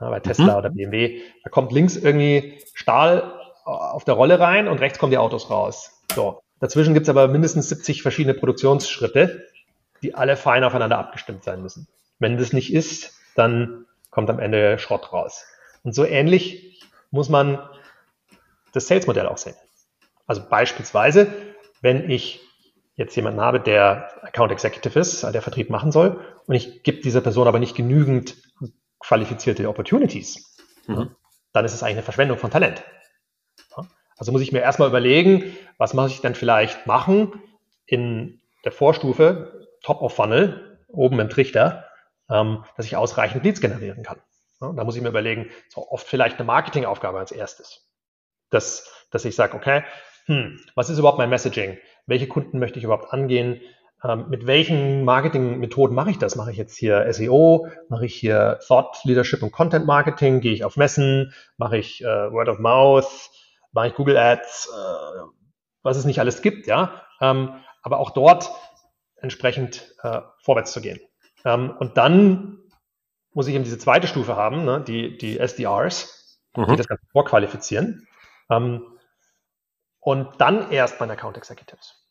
[0.00, 0.58] ja, bei Tesla mhm.
[0.58, 1.20] oder BMW.
[1.44, 3.34] Da kommt links irgendwie Stahl
[3.64, 6.02] auf der Rolle rein und rechts kommen die Autos raus.
[6.14, 6.40] So.
[6.60, 9.46] Dazwischen gibt es aber mindestens 70 verschiedene Produktionsschritte,
[10.02, 11.86] die alle fein aufeinander abgestimmt sein müssen.
[12.18, 15.44] Wenn das nicht ist, dann kommt am Ende Schrott raus.
[15.84, 17.60] Und so ähnlich muss man
[18.72, 19.54] das Sales-Modell auch sehen.
[20.26, 21.28] Also beispielsweise,
[21.80, 22.40] wenn ich
[22.96, 27.20] jetzt jemanden habe, der Account Executive ist, der Vertrieb machen soll, und ich gebe dieser
[27.20, 28.36] Person aber nicht genügend
[29.00, 30.56] qualifizierte Opportunities,
[30.86, 31.14] mhm.
[31.52, 32.82] dann ist es eigentlich eine Verschwendung von Talent.
[34.18, 37.40] Also muss ich mir erstmal überlegen, was muss ich denn vielleicht machen
[37.86, 41.86] in der Vorstufe, Top of Funnel, oben im Trichter,
[42.28, 44.20] ähm, dass ich ausreichend Leads generieren kann.
[44.60, 47.88] da muss ich mir überlegen, so oft vielleicht eine Marketingaufgabe als erstes.
[48.50, 49.84] Dass, dass ich sage, okay,
[50.26, 51.78] hm, was ist überhaupt mein Messaging?
[52.06, 53.60] Welche Kunden möchte ich überhaupt angehen?
[54.04, 56.36] Ähm, mit welchen Marketingmethoden mache ich das?
[56.36, 57.68] Mache ich jetzt hier SEO?
[57.88, 60.40] Mache ich hier Thought Leadership und Content Marketing?
[60.40, 61.32] Gehe ich auf Messen?
[61.56, 63.30] Mache ich äh, Word of Mouth?
[63.72, 64.68] Mache ich Google Ads?
[64.72, 65.22] Äh,
[65.82, 67.02] was es nicht alles gibt, ja.
[67.20, 68.50] Ähm, aber auch dort
[69.16, 71.00] entsprechend äh, vorwärts zu gehen.
[71.44, 72.58] Ähm, und dann
[73.32, 76.66] muss ich eben diese zweite Stufe haben, ne, die, die SDRs, mhm.
[76.66, 78.06] die das Ganze vorqualifizieren.
[78.50, 78.98] Ähm,
[80.00, 82.07] und dann erst meine Account Executives.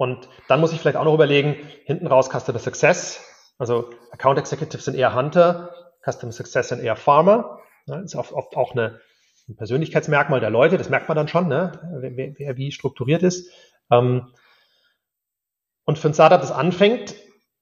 [0.00, 3.22] Und dann muss ich vielleicht auch noch überlegen, hinten raus Customer Success,
[3.58, 7.60] also Account Executives sind eher Hunter, Customer Success sind eher Farmer.
[7.86, 9.02] Das ist oft, oft auch eine,
[9.46, 11.72] ein Persönlichkeitsmerkmal der Leute, das merkt man dann schon, ne?
[12.00, 13.52] wer, wer wie strukturiert ist.
[13.90, 14.32] Ähm,
[15.84, 17.14] und für ein Startup, das anfängt,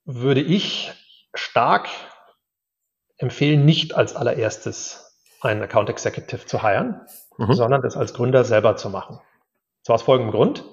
[0.05, 0.93] würde ich
[1.35, 1.89] stark
[3.17, 7.01] empfehlen, nicht als allererstes einen Account Executive zu hiren,
[7.37, 7.55] mhm.
[7.55, 9.19] sondern das als Gründer selber zu machen.
[9.83, 10.65] Zwar aus folgendem Grund.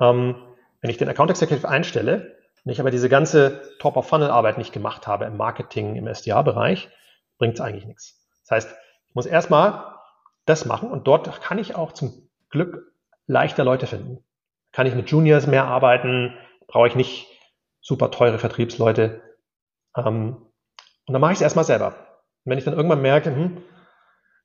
[0.00, 0.36] Ähm,
[0.84, 5.24] wenn ich den Account Executive einstelle und ich aber diese ganze Top-of-Funnel-Arbeit nicht gemacht habe
[5.24, 6.90] im Marketing, im SDA-Bereich,
[7.38, 8.22] bringt es eigentlich nichts.
[8.42, 8.76] Das heißt,
[9.08, 9.94] ich muss erstmal
[10.44, 12.92] das machen und dort kann ich auch zum Glück
[13.26, 14.22] leichter Leute finden.
[14.72, 17.28] Kann ich mit Juniors mehr arbeiten, brauche ich nicht
[17.80, 19.22] super teure Vertriebsleute.
[19.96, 20.36] Ähm,
[21.06, 21.96] und dann mache ich es erstmal selber.
[22.44, 23.62] Und wenn ich dann irgendwann merke, hm,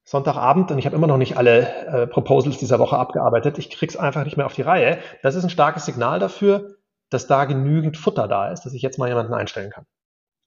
[0.09, 3.59] Sonntagabend und ich habe immer noch nicht alle äh, Proposals dieser Woche abgearbeitet.
[3.59, 4.97] Ich krieg's einfach nicht mehr auf die Reihe.
[5.21, 6.77] Das ist ein starkes Signal dafür,
[7.11, 9.85] dass da genügend Futter da ist, dass ich jetzt mal jemanden einstellen kann.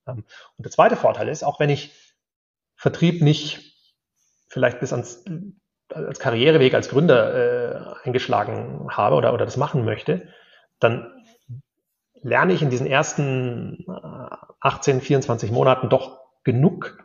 [0.09, 0.25] Ähm,
[0.57, 1.92] und der zweite Vorteil ist, auch wenn ich
[2.75, 3.77] Vertrieb nicht
[4.48, 5.25] vielleicht bis ans
[5.94, 10.27] als Karriereweg als Gründer äh, eingeschlagen habe oder, oder das machen möchte,
[10.81, 11.22] dann
[12.20, 13.87] lerne ich in diesen ersten
[14.59, 16.98] 18, äh, 24 Monaten doch genug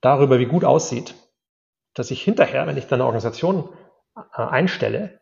[0.00, 1.16] darüber, wie gut aussieht,
[1.94, 3.68] dass ich hinterher, wenn ich dann eine Organisation
[4.16, 5.20] äh, einstelle,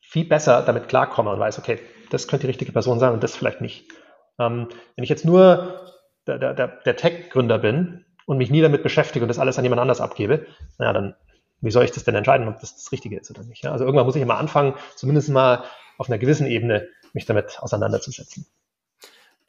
[0.00, 1.78] viel besser damit klarkomme und weiß, okay,
[2.10, 3.90] das könnte die richtige Person sein und das vielleicht nicht.
[4.38, 5.80] Ähm, wenn ich jetzt nur
[6.26, 9.80] der, der, der Tech-Gründer bin und mich nie damit beschäftige und das alles an jemand
[9.80, 10.46] anders abgebe,
[10.78, 11.14] naja, dann
[11.62, 13.64] wie soll ich das denn entscheiden, ob das das Richtige ist oder nicht?
[13.64, 13.72] Ja?
[13.72, 15.64] Also irgendwann muss ich immer anfangen, zumindest mal
[15.96, 18.46] auf einer gewissen Ebene mich damit auseinanderzusetzen.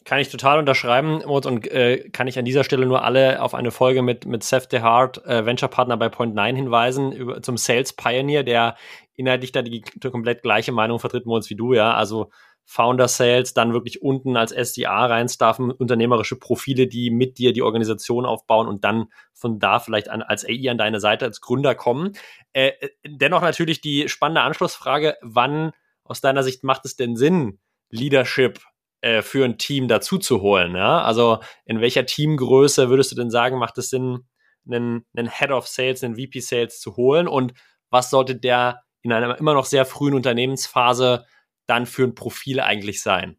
[0.05, 3.53] Kann ich total unterschreiben, Mut, und äh, kann ich an dieser Stelle nur alle auf
[3.53, 7.93] eine Folge mit, mit Seth DeHart, äh, Venture Partner bei Point9 hinweisen, über, zum Sales
[7.93, 8.75] Pioneer, der
[9.15, 11.93] inhaltlich da die, die komplett gleiche Meinung vertritt, Moritz, wie du, ja.
[11.93, 12.31] Also
[12.65, 18.25] Founder Sales, dann wirklich unten als SDA reinstaffen, unternehmerische Profile, die mit dir die Organisation
[18.25, 22.13] aufbauen und dann von da vielleicht an, als AI an deine Seite als Gründer kommen.
[22.53, 25.71] Äh, äh, dennoch natürlich die spannende Anschlussfrage, wann
[26.03, 28.59] aus deiner Sicht macht es denn Sinn, Leadership
[29.03, 30.75] äh, für ein Team dazu zu holen?
[30.75, 31.01] Ja?
[31.03, 34.27] Also in welcher Teamgröße würdest du denn sagen, macht es Sinn,
[34.65, 37.27] einen, einen Head of Sales, einen VP Sales zu holen?
[37.27, 37.53] Und
[37.89, 41.25] was sollte der in einer immer noch sehr frühen Unternehmensphase
[41.67, 43.37] dann für ein Profil eigentlich sein?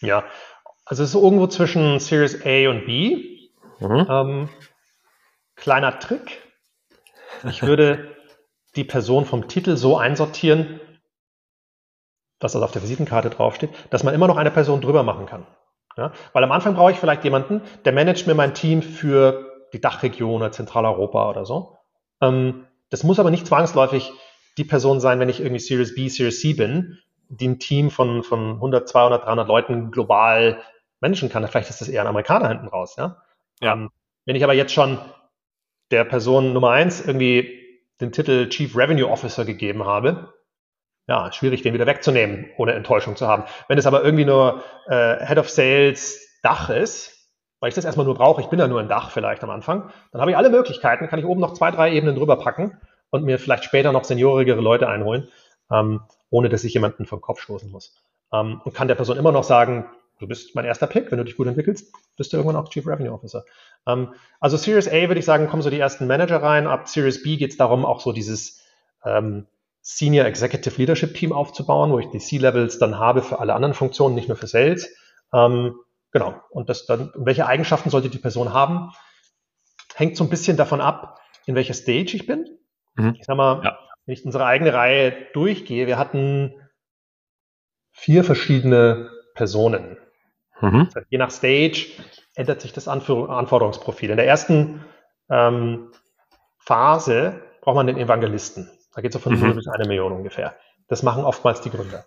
[0.00, 0.24] Ja,
[0.84, 3.48] also es ist irgendwo zwischen Series A und B.
[3.78, 4.06] Mhm.
[4.10, 4.48] Ähm,
[5.54, 6.42] kleiner Trick.
[7.48, 8.16] Ich würde
[8.74, 10.80] die Person vom Titel so einsortieren,
[12.42, 15.46] dass das auf der Visitenkarte draufsteht, dass man immer noch eine Person drüber machen kann.
[15.96, 16.12] Ja?
[16.32, 20.42] Weil am Anfang brauche ich vielleicht jemanden, der managt mir mein Team für die Dachregion
[20.42, 21.78] oder Zentraleuropa oder so.
[22.20, 24.12] Ähm, das muss aber nicht zwangsläufig
[24.58, 28.22] die Person sein, wenn ich irgendwie Series B, Series C bin, die ein Team von,
[28.22, 30.60] von 100, 200, 300 Leuten global
[31.00, 31.46] managen kann.
[31.46, 32.96] Vielleicht ist das eher ein Amerikaner hinten raus.
[32.96, 33.22] Ja?
[33.60, 33.72] ja.
[33.72, 33.90] Ähm,
[34.26, 34.98] wenn ich aber jetzt schon
[35.90, 37.60] der Person Nummer eins irgendwie
[38.00, 40.32] den Titel Chief Revenue Officer gegeben habe,
[41.06, 43.44] ja, schwierig, den wieder wegzunehmen, ohne Enttäuschung zu haben.
[43.68, 47.28] Wenn es aber irgendwie nur äh, Head of Sales Dach ist,
[47.60, 49.90] weil ich das erstmal nur brauche, ich bin ja nur ein Dach vielleicht am Anfang,
[50.10, 53.24] dann habe ich alle Möglichkeiten, kann ich oben noch zwei, drei Ebenen drüber packen und
[53.24, 55.28] mir vielleicht später noch seniorigere Leute einholen,
[55.70, 57.94] ähm, ohne dass ich jemanden vom Kopf stoßen muss.
[58.32, 59.86] Ähm, und kann der Person immer noch sagen,
[60.18, 62.86] du bist mein erster Pick, wenn du dich gut entwickelst, bist du irgendwann auch Chief
[62.86, 63.44] Revenue Officer.
[63.86, 66.66] Ähm, also Series A würde ich sagen, kommen so die ersten Manager rein.
[66.66, 68.62] Ab Series B geht es darum, auch so dieses
[69.04, 69.46] ähm,
[69.82, 74.14] Senior Executive Leadership Team aufzubauen, wo ich die C-Levels dann habe für alle anderen Funktionen,
[74.14, 74.88] nicht nur für Sales.
[75.34, 75.74] Ähm,
[76.12, 76.40] genau.
[76.50, 78.92] Und das dann, welche Eigenschaften sollte die Person haben?
[79.94, 82.46] Hängt so ein bisschen davon ab, in welcher Stage ich bin.
[82.94, 83.16] Mhm.
[83.18, 83.78] Ich sag mal, ja.
[84.06, 86.54] wenn ich unsere eigene Reihe durchgehe, wir hatten
[87.90, 89.98] vier verschiedene Personen.
[90.60, 90.88] Mhm.
[91.08, 91.88] Je nach Stage
[92.34, 94.10] ändert sich das Anführ Anforderungsprofil.
[94.10, 94.84] In der ersten
[95.28, 95.90] ähm,
[96.58, 98.70] Phase braucht man den Evangelisten.
[98.94, 99.48] Da geht es so von mhm.
[99.48, 100.54] 0 bis 1 Million ungefähr.
[100.88, 102.04] Das machen oftmals die Gründer.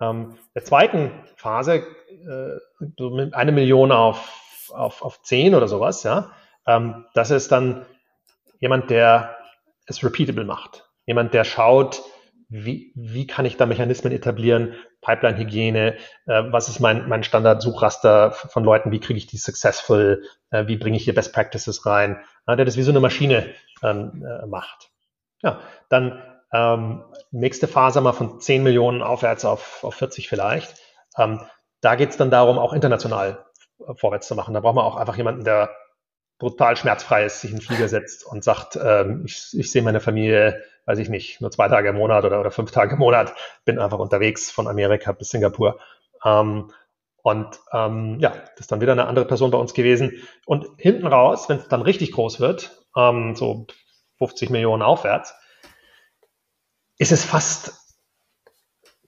[0.00, 2.58] Ähm, der zweiten Phase, äh,
[2.98, 6.30] so mit eine Million auf, auf, auf 10 oder sowas, ja,
[6.66, 7.86] ähm, das ist dann
[8.60, 9.36] jemand, der
[9.86, 10.88] es repeatable macht.
[11.06, 12.02] Jemand, der schaut,
[12.48, 18.64] wie, wie kann ich da Mechanismen etablieren, Pipeline-Hygiene, äh, was ist mein, mein Standard-Suchraster von
[18.64, 22.56] Leuten, wie kriege ich die successful, äh, wie bringe ich hier Best Practices rein, ja,
[22.56, 23.46] der das wie so eine Maschine
[23.82, 24.90] ähm, äh, macht.
[25.42, 26.22] Ja, dann
[26.52, 30.74] ähm, nächste Phase mal von 10 Millionen aufwärts auf, auf 40 vielleicht.
[31.16, 31.40] Ähm,
[31.80, 33.44] da geht es dann darum, auch international
[33.96, 34.54] vorwärts zu machen.
[34.54, 35.70] Da braucht man auch einfach jemanden, der
[36.38, 40.00] brutal schmerzfrei ist, sich in den Flieger setzt und sagt, ähm, ich, ich sehe meine
[40.00, 43.34] Familie, weiß ich nicht, nur zwei Tage im Monat oder, oder fünf Tage im Monat,
[43.64, 45.78] bin einfach unterwegs von Amerika bis Singapur.
[46.24, 46.70] Ähm,
[47.22, 50.22] und ähm, ja, das ist dann wieder eine andere Person bei uns gewesen.
[50.44, 53.66] Und hinten raus, wenn es dann richtig groß wird, ähm, so
[54.18, 55.34] 50 Millionen aufwärts,
[56.98, 57.86] ist es fast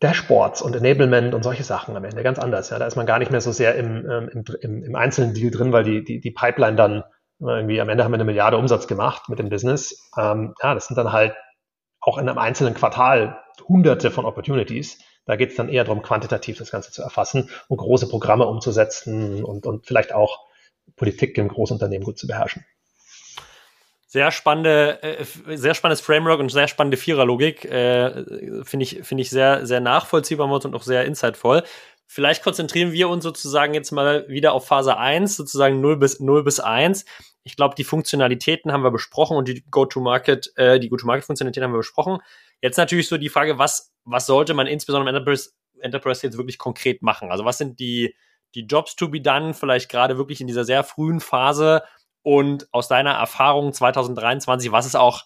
[0.00, 2.70] Dashboards und Enablement und solche Sachen am Ende ganz anders.
[2.70, 5.50] Ja, da ist man gar nicht mehr so sehr im, ähm, im, im einzelnen Deal
[5.50, 7.04] drin, weil die, die, die Pipeline dann
[7.40, 10.10] irgendwie am Ende haben wir eine Milliarde Umsatz gemacht mit dem Business.
[10.16, 11.34] Ähm, ja, das sind dann halt
[12.00, 14.98] auch in einem einzelnen Quartal hunderte von Opportunities.
[15.24, 19.44] Da geht es dann eher darum, quantitativ das Ganze zu erfassen und große Programme umzusetzen
[19.44, 20.46] und, und vielleicht auch
[20.96, 22.64] Politik im Großunternehmen gut zu beherrschen.
[24.10, 25.24] Sehr spannende, äh,
[25.56, 27.66] sehr spannendes Framework und sehr spannende Viererlogik.
[27.66, 31.62] Äh, Finde ich, finde ich sehr, sehr nachvollziehbar und auch sehr insightvoll.
[32.06, 36.42] Vielleicht konzentrieren wir uns sozusagen jetzt mal wieder auf Phase 1, sozusagen 0 bis, 0
[36.42, 37.04] bis 1.
[37.44, 41.78] Ich glaube, die Funktionalitäten haben wir besprochen und die Go-to-Market, äh, die Go-to-Market-Funktionalitäten haben wir
[41.78, 42.18] besprochen.
[42.62, 46.56] Jetzt natürlich so die Frage, was, was sollte man insbesondere im Enterprise, Enterprise jetzt wirklich
[46.56, 47.30] konkret machen?
[47.30, 48.14] Also was sind die,
[48.54, 51.82] die Jobs to be done, vielleicht gerade wirklich in dieser sehr frühen Phase,
[52.28, 55.24] und aus deiner Erfahrung 2023, was ist auch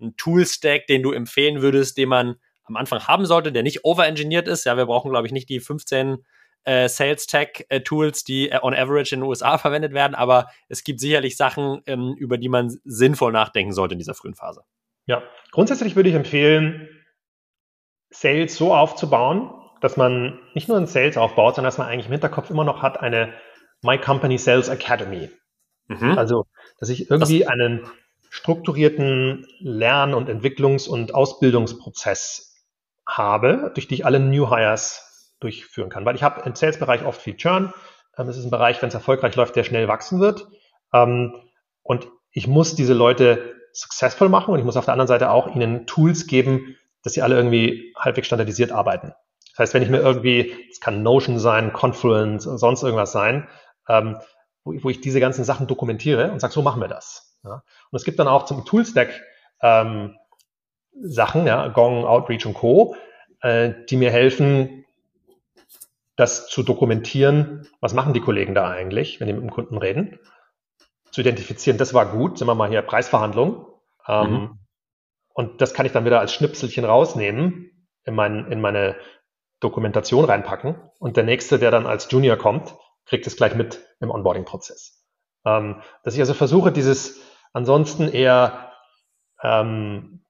[0.00, 4.48] ein Tool-Stack, den du empfehlen würdest, den man am Anfang haben sollte, der nicht overengineert
[4.48, 4.64] ist.
[4.64, 6.24] Ja, wir brauchen, glaube ich, nicht die 15
[6.64, 10.48] äh, Sales Tech äh, Tools, die äh, on average in den USA verwendet werden, aber
[10.68, 14.64] es gibt sicherlich Sachen, ähm, über die man sinnvoll nachdenken sollte in dieser frühen Phase.
[15.06, 16.88] Ja, grundsätzlich würde ich empfehlen,
[18.10, 22.12] Sales so aufzubauen, dass man nicht nur ein Sales aufbaut, sondern dass man eigentlich im
[22.12, 23.34] Hinterkopf immer noch hat eine
[23.82, 25.30] My Company Sales Academy.
[25.90, 26.16] Mhm.
[26.16, 26.46] Also,
[26.78, 27.86] dass ich irgendwie das einen
[28.30, 32.64] strukturierten Lern- und Entwicklungs- und Ausbildungsprozess
[33.06, 36.04] habe, durch die ich alle New Hires durchführen kann.
[36.04, 37.74] Weil ich habe im Sales-Bereich oft viel Churn.
[38.16, 40.46] Ähm, es ist ein Bereich, wenn es erfolgreich läuft, der schnell wachsen wird.
[40.92, 41.34] Ähm,
[41.82, 45.54] und ich muss diese Leute successful machen und ich muss auf der anderen Seite auch
[45.54, 49.12] ihnen Tools geben, dass sie alle irgendwie halbwegs standardisiert arbeiten.
[49.52, 53.48] Das heißt, wenn ich mir irgendwie, es kann Notion sein, Confluence, sonst irgendwas sein,
[53.88, 54.18] ähm,
[54.64, 57.38] wo, wo, ich diese ganzen Sachen dokumentiere und sage, so machen wir das.
[57.44, 57.62] Ja.
[57.90, 59.20] Und es gibt dann auch zum Toolstack
[59.62, 60.16] ähm,
[61.00, 62.96] Sachen, ja, Gong, Outreach und Co.,
[63.42, 64.84] äh, die mir helfen,
[66.16, 70.18] das zu dokumentieren, was machen die Kollegen da eigentlich, wenn die mit dem Kunden reden,
[71.10, 73.66] zu identifizieren, das war gut, sind wir mal hier Preisverhandlung.
[74.06, 74.58] Ähm, mhm.
[75.32, 78.96] Und das kann ich dann wieder als Schnipselchen rausnehmen, in, mein, in meine
[79.60, 80.76] Dokumentation reinpacken.
[80.98, 82.74] Und der nächste, der dann als Junior kommt,
[83.10, 85.04] kriegt es gleich mit im Onboarding-Prozess.
[85.44, 87.20] Ähm, dass ich also versuche, dieses
[87.52, 88.72] ansonsten eher
[89.42, 90.24] ähm,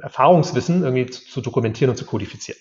[0.00, 2.60] Erfahrungswissen irgendwie zu, zu, dokumentieren und zu kodifizieren.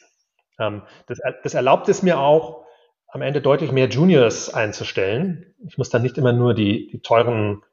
[0.59, 2.65] Ähm, das, das erlaubt es mir auch,
[3.09, 5.55] am Ende deutlich mehr Juniors einzustellen.
[5.65, 7.63] Ich muss dann nicht immer nur die, die teuren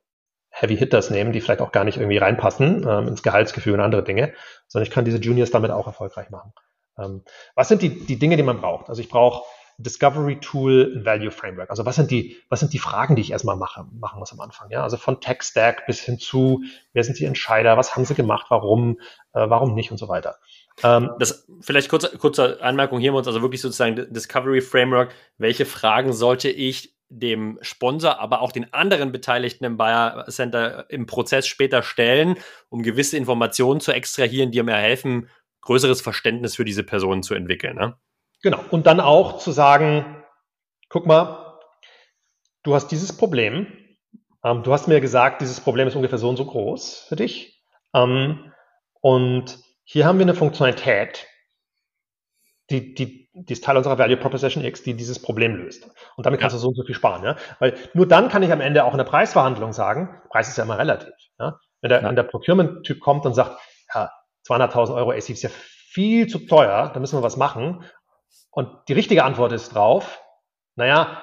[0.51, 4.05] Heavy Hitters nehmen, die vielleicht auch gar nicht irgendwie reinpassen ähm, ins Gehaltsgefühl und andere
[4.05, 4.35] Dinge,
[4.69, 6.53] sondern ich kann diese Juniors damit auch erfolgreich machen.
[6.99, 7.25] Ähm,
[7.57, 8.89] was sind die, die Dinge, die man braucht?
[8.89, 9.45] Also ich brauche
[9.79, 11.71] Discovery Tool Value Framework.
[11.71, 14.41] Also was sind die, was sind die Fragen, die ich erstmal mache, machen muss am
[14.41, 14.71] Anfang?
[14.71, 17.77] Ja, also von Tech Stack bis hin zu, wer sind die Entscheider?
[17.77, 18.47] Was haben sie gemacht?
[18.51, 18.99] Warum?
[19.33, 19.91] Äh, warum nicht?
[19.91, 20.37] Und so weiter.
[20.83, 25.13] Ähm, das vielleicht kurze, kurze Anmerkung hier uns, also wirklich sozusagen Discovery Framework.
[25.39, 31.07] Welche Fragen sollte ich dem Sponsor, aber auch den anderen Beteiligten im Buyer Center im
[31.07, 32.37] Prozess später stellen,
[32.71, 35.29] um gewisse Informationen zu extrahieren, die mir helfen,
[35.61, 37.77] größeres Verständnis für diese Personen zu entwickeln.
[37.77, 37.97] Ne?
[38.45, 38.61] Genau.
[38.71, 40.23] Und dann auch zu sagen,
[40.91, 41.59] guck mal,
[42.63, 43.67] du hast dieses Problem.
[44.45, 47.65] Ähm, du hast mir gesagt, dieses Problem ist ungefähr so und so groß für dich.
[47.95, 48.53] Ähm,
[49.01, 51.27] und hier haben wir eine Funktionalität,
[52.69, 55.89] die, die, die ist Teil unserer Value Proposition X, die dieses Problem löst.
[56.17, 56.59] Und damit kannst ja.
[56.59, 57.25] du so und so viel sparen.
[57.25, 57.37] Ja?
[57.61, 60.65] Weil nur dann kann ich am Ende auch in der Preisverhandlung sagen, Preis ist ja
[60.65, 61.15] immer relativ.
[61.39, 61.59] Ja?
[61.81, 62.13] Wenn der, ja.
[62.13, 63.59] der Procurement-Typ kommt und sagt,
[63.95, 64.11] ja,
[64.47, 67.83] 200.000 Euro AC ist ja viel zu teuer, da müssen wir was machen.
[68.55, 70.23] Und die richtige Antwort ist drauf,
[70.77, 71.23] naja,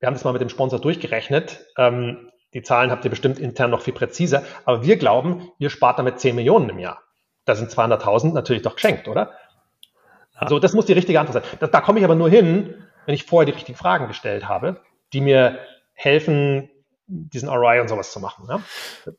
[0.00, 1.66] wir haben das mal mit dem Sponsor durchgerechnet.
[1.78, 4.42] Ähm, die Zahlen habt ihr bestimmt intern noch viel präziser.
[4.64, 7.02] Aber wir glauben, ihr spart damit 10 Millionen im Jahr.
[7.44, 9.32] Da sind 200.000 natürlich doch geschenkt, oder?
[10.40, 10.48] Ja.
[10.48, 11.58] So, das muss die richtige Antwort sein.
[11.60, 14.80] Da, da komme ich aber nur hin, wenn ich vorher die richtigen Fragen gestellt habe,
[15.12, 15.58] die mir
[15.92, 16.70] helfen,
[17.06, 18.46] diesen ROI und sowas zu machen.
[18.48, 18.62] Ja?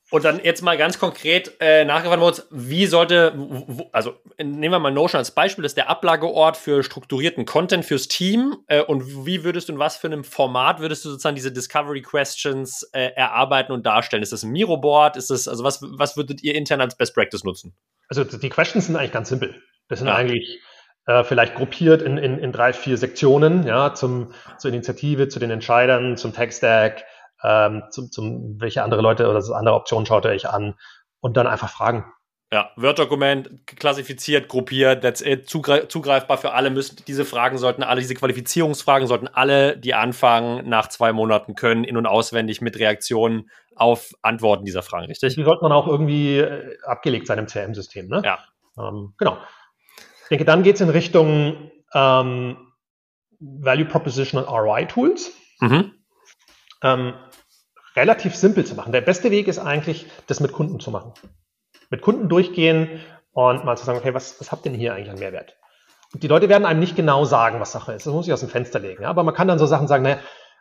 [0.09, 4.79] Und dann jetzt mal ganz konkret äh, nachgefragt worden, wie sollte, wo, also nehmen wir
[4.79, 8.57] mal Notion als Beispiel, das ist der Ablageort für strukturierten Content fürs Team.
[8.67, 12.01] Äh, und wie würdest du in was für einem Format würdest du sozusagen diese Discovery
[12.01, 14.23] Questions äh, erarbeiten und darstellen?
[14.23, 15.15] Ist das ein Miro-Board?
[15.17, 17.75] Ist das, also was, was würdet ihr intern als Best Practice nutzen?
[18.09, 19.61] Also die Questions sind eigentlich ganz simpel.
[19.89, 20.15] Das sind ja.
[20.15, 20.59] eigentlich
[21.05, 25.51] äh, vielleicht gruppiert in, in, in drei, vier Sektionen, ja, zum, zur Initiative, zu den
[25.51, 27.03] Entscheidern, zum Tech-Stack,
[27.45, 30.75] ähm, zum, zum, welche andere Leute oder andere Optionen schaut ihr euch an
[31.19, 32.05] und dann einfach fragen.
[32.51, 38.01] Ja, Word-Dokument klassifiziert, gruppiert, that's it, zugreif zugreifbar für alle müssen, diese Fragen sollten alle,
[38.01, 43.49] diese Qualifizierungsfragen sollten alle, die anfangen, nach zwei Monaten können, in- und auswendig mit Reaktionen
[43.75, 45.35] auf Antworten dieser Fragen, richtig?
[45.35, 48.21] Die sollte man auch irgendwie äh, abgelegt sein im CRM-System, ne?
[48.23, 48.39] Ja.
[48.77, 49.37] Ähm, genau.
[50.23, 52.57] Ich denke, dann geht es in Richtung ähm,
[53.39, 55.31] Value Proposition und ROI-Tools.
[55.59, 55.91] Mhm
[56.85, 57.13] ähm,
[57.95, 58.91] relativ simpel zu machen.
[58.91, 61.13] Der beste Weg ist eigentlich, das mit Kunden zu machen.
[61.89, 63.01] Mit Kunden durchgehen
[63.33, 65.57] und mal zu sagen, okay, was, was habt ihr denn hier eigentlich an Mehrwert?
[66.13, 68.05] Und die Leute werden einem nicht genau sagen, was Sache ist.
[68.05, 69.03] Das muss ich aus dem Fenster legen.
[69.03, 69.09] Ja?
[69.09, 70.19] Aber man kann dann so Sachen sagen, naja,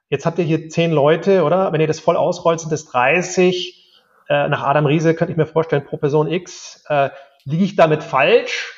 [0.08, 1.72] jetzt habt ihr hier zehn Leute, oder?
[1.72, 4.02] Wenn ihr das voll ausrollt, sind das 30.
[4.28, 6.84] Äh, nach Adam Riese könnte ich mir vorstellen, pro Person X.
[6.88, 7.10] Äh,
[7.44, 8.72] liege ich damit falsch?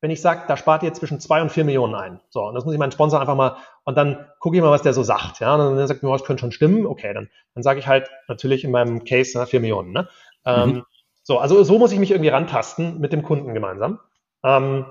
[0.00, 2.20] Wenn ich sage, da spart ihr zwischen zwei und vier Millionen ein.
[2.30, 4.82] So, und das muss ich meinen Sponsor einfach mal, und dann gucke ich mal, was
[4.82, 5.40] der so sagt.
[5.40, 6.86] Ja, und dann sagt mir, oh, das könnte schon stimmen.
[6.86, 9.92] Okay, dann, dann sage ich halt natürlich in meinem Case na, vier Millionen.
[9.92, 10.08] Ne?
[10.46, 10.76] Ähm, mhm.
[10.76, 10.84] Ähm,
[11.22, 14.00] so, also so muss ich mich irgendwie rantasten mit dem Kunden gemeinsam.
[14.42, 14.86] Ähm,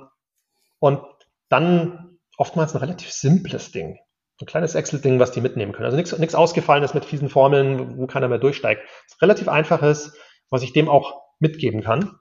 [0.80, 1.02] und
[1.50, 3.98] dann oftmals ein relativ simples Ding.
[4.42, 5.86] Ein kleines Excel-Ding, was die mitnehmen können.
[5.86, 8.84] Also nichts Ausgefallenes mit fiesen Formeln, wo keiner mehr durchsteigt.
[9.22, 10.16] Relativ einfaches,
[10.50, 12.20] was ich dem auch mitgeben kann.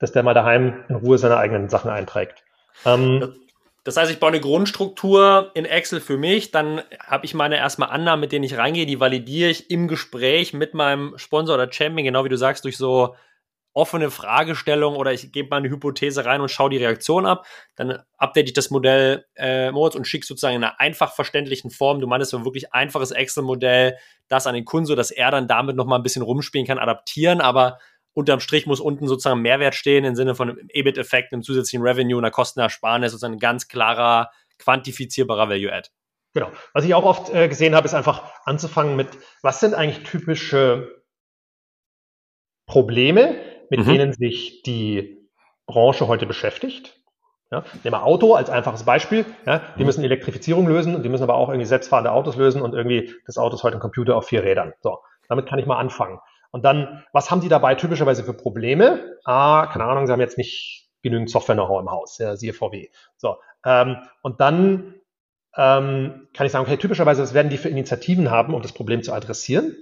[0.00, 2.42] Dass der mal daheim in Ruhe seine eigenen Sachen einträgt.
[2.84, 3.34] Ähm,
[3.84, 7.90] das heißt, ich baue eine Grundstruktur in Excel für mich, dann habe ich meine erstmal
[7.90, 12.04] Annahmen, mit denen ich reingehe, die validiere ich im Gespräch mit meinem Sponsor oder Champion,
[12.04, 13.14] genau wie du sagst, durch so
[13.72, 17.46] offene Fragestellung oder ich gebe mal eine Hypothese rein und schaue die Reaktion ab.
[17.76, 22.00] Dann update ich das Modell äh, Moritz und schicke sozusagen in einer einfach verständlichen Form.
[22.00, 23.96] Du meinst ein wirklich einfaches Excel-Modell,
[24.28, 26.78] das an den Kunden, so dass er dann damit noch mal ein bisschen rumspielen kann,
[26.78, 27.78] adaptieren, aber
[28.12, 32.18] unterm Strich muss unten sozusagen Mehrwert stehen im Sinne von einem EBIT-Effekt, einem zusätzlichen Revenue,
[32.18, 35.88] einer Kostenersparnis, sozusagen ein ganz klarer, quantifizierbarer Value-Add.
[36.34, 36.50] Genau.
[36.74, 39.08] Was ich auch oft äh, gesehen habe, ist einfach anzufangen mit,
[39.42, 41.02] was sind eigentlich typische
[42.66, 43.36] Probleme,
[43.68, 43.84] mit mhm.
[43.84, 45.28] denen sich die
[45.66, 46.96] Branche heute beschäftigt.
[47.52, 49.24] Ja, nehmen wir Auto als einfaches Beispiel.
[49.44, 49.86] Ja, die mhm.
[49.86, 53.38] müssen Elektrifizierung lösen und die müssen aber auch irgendwie selbstfahrende Autos lösen und irgendwie das
[53.38, 54.72] Auto ist heute ein Computer auf vier Rädern.
[54.80, 56.20] So, damit kann ich mal anfangen.
[56.50, 59.16] Und dann, was haben die dabei typischerweise für Probleme?
[59.24, 62.88] Ah, keine Ahnung, sie haben jetzt nicht genügend Software-Know-how im Haus, ja, siehe VW.
[63.16, 64.94] So, ähm, und dann
[65.56, 69.02] ähm, kann ich sagen, okay, typischerweise, was werden die für Initiativen haben, um das Problem
[69.02, 69.76] zu adressieren?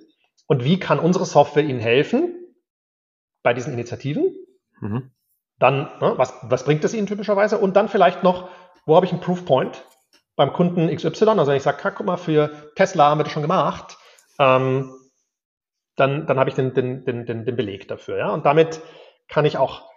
[0.47, 2.35] Und wie kann unsere Software ihnen helfen
[3.43, 4.35] bei diesen Initiativen?
[4.81, 5.11] Mhm.
[5.59, 7.59] Dann, ne, was, was bringt es ihnen typischerweise?
[7.59, 8.49] Und dann vielleicht noch,
[8.87, 9.85] wo habe ich einen Proofpoint
[10.37, 11.29] beim Kunden XY?
[11.31, 13.99] Also wenn ich sage, guck mal, für Tesla haben wir das schon gemacht.
[14.39, 14.95] Ähm,
[15.99, 18.19] dann, dann habe ich den, den, den, den, den Beleg dafür.
[18.19, 18.31] Ja?
[18.31, 18.81] Und damit
[19.29, 19.89] kann ich auch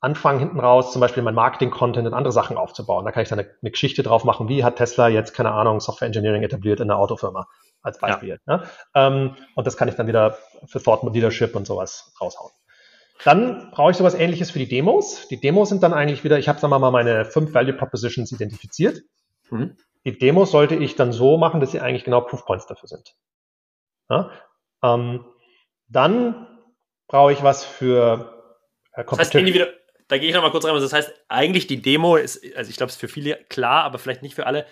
[0.00, 3.04] anfangen, hinten raus zum Beispiel mein Marketing-Content und andere Sachen aufzubauen.
[3.04, 5.80] Da kann ich dann eine, eine, Geschichte drauf machen, wie hat Tesla jetzt, keine Ahnung,
[5.80, 7.46] Software Engineering etabliert in der Autofirma
[7.82, 8.38] als Beispiel.
[8.46, 8.62] Ja.
[8.94, 9.06] ja?
[9.06, 12.52] Ähm, und das kann ich dann wieder für Thought Leadership und sowas raushauen.
[13.24, 15.26] Dann brauche ich sowas ähnliches für die Demos.
[15.28, 18.30] Die Demos sind dann eigentlich wieder, ich habe sagen wir mal meine fünf Value Propositions
[18.30, 19.00] identifiziert.
[19.50, 19.76] Mhm.
[20.04, 23.16] Die Demos sollte ich dann so machen, dass sie eigentlich genau Proof Points dafür sind.
[24.10, 24.30] Ja?
[24.82, 25.24] Ähm,
[25.88, 26.46] dann
[27.08, 28.32] brauche ich was für
[28.92, 29.34] äh, das heißt,
[30.08, 30.74] da gehe ich nochmal kurz rein.
[30.74, 33.98] Das heißt, eigentlich die Demo ist, also ich glaube, es ist für viele klar, aber
[33.98, 34.66] vielleicht nicht für alle.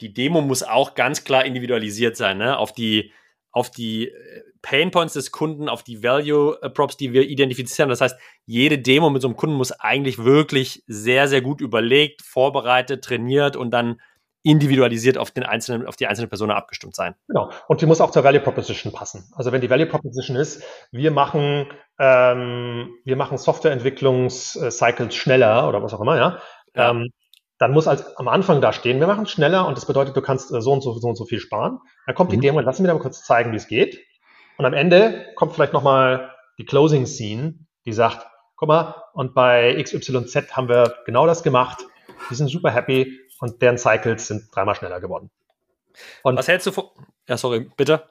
[0.00, 2.58] Die Demo muss auch ganz klar individualisiert sein, ne?
[2.58, 3.12] Auf die,
[3.50, 7.88] auf die äh, Pain Points des Kunden, auf die Value äh, Props, die wir identifizieren.
[7.88, 12.22] Das heißt, jede Demo mit so einem Kunden muss eigentlich wirklich sehr, sehr gut überlegt,
[12.22, 14.00] vorbereitet, trainiert und dann
[14.44, 17.14] individualisiert auf den einzelnen, auf die einzelne Person abgestimmt sein.
[17.28, 17.50] Genau.
[17.66, 19.32] Und die muss auch zur Value Proposition passen.
[19.34, 21.66] Also wenn die Value Proposition ist, wir machen,
[21.98, 26.38] ähm, wir machen Softwareentwicklungscycles schneller oder was auch immer, ja,
[26.76, 26.90] ja.
[26.90, 27.10] Ähm,
[27.58, 30.20] dann muss als am Anfang da stehen, wir machen es schneller und das bedeutet, du
[30.20, 31.78] kannst äh, so und so, so und so viel sparen.
[32.06, 32.34] Dann kommt mhm.
[32.34, 33.98] die Demo, lass mir mal kurz zeigen, wie es geht.
[34.58, 37.54] Und am Ende kommt vielleicht nochmal die Closing Scene,
[37.86, 38.26] die sagt,
[38.56, 41.84] guck mal, und bei XYZ haben wir genau das gemacht.
[42.30, 45.30] Die sind super happy und deren Cycles sind dreimal schneller geworden.
[46.22, 46.86] Und was hältst du von.
[47.28, 48.04] Ja, sorry, bitte.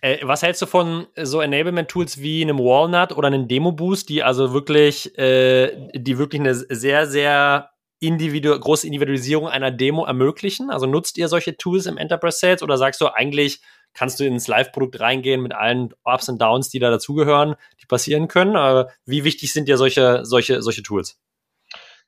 [0.00, 4.52] Äh, was hältst du von so Enablement-Tools wie einem Walnut oder einem Demo-Boost, die also
[4.52, 10.70] wirklich, äh, die wirklich eine sehr, sehr individu große Individualisierung einer Demo ermöglichen?
[10.70, 13.60] Also nutzt ihr solche Tools im Enterprise Sales oder sagst du eigentlich,
[13.92, 18.28] kannst du ins Live-Produkt reingehen mit allen Ups und Downs, die da dazugehören, die passieren
[18.28, 18.56] können?
[18.56, 21.18] Aber wie wichtig sind dir solche, solche, solche Tools?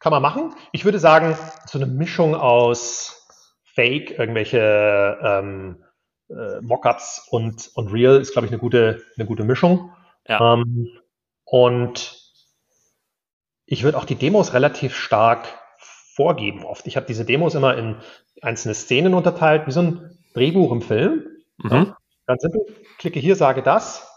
[0.03, 0.53] Kann man machen.
[0.73, 3.25] Ich würde sagen, so eine Mischung aus
[3.63, 5.85] Fake, irgendwelche ähm,
[6.29, 9.93] äh, Mockups und, und Real ist, glaube ich, eine gute, eine gute Mischung.
[10.27, 10.55] Ja.
[10.55, 10.91] Ähm,
[11.45, 12.21] und
[13.65, 15.47] ich würde auch die Demos relativ stark
[15.79, 16.89] vorgeben oft.
[16.89, 17.97] Ich habe diese Demos immer in
[18.43, 21.27] einzelne Szenen unterteilt, wie so ein Drehbuch im Film.
[21.59, 21.71] Mhm.
[21.71, 21.97] Ja,
[22.27, 22.63] ganz simpel.
[22.99, 24.12] Klicke hier, sage das.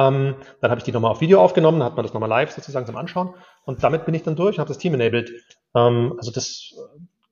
[0.00, 2.50] Ähm, dann habe ich die nochmal auf Video aufgenommen, dann hat man das nochmal live
[2.50, 3.34] sozusagen zum Anschauen.
[3.64, 5.30] Und damit bin ich dann durch und habe das Team enabled.
[5.74, 6.74] Ähm, also das,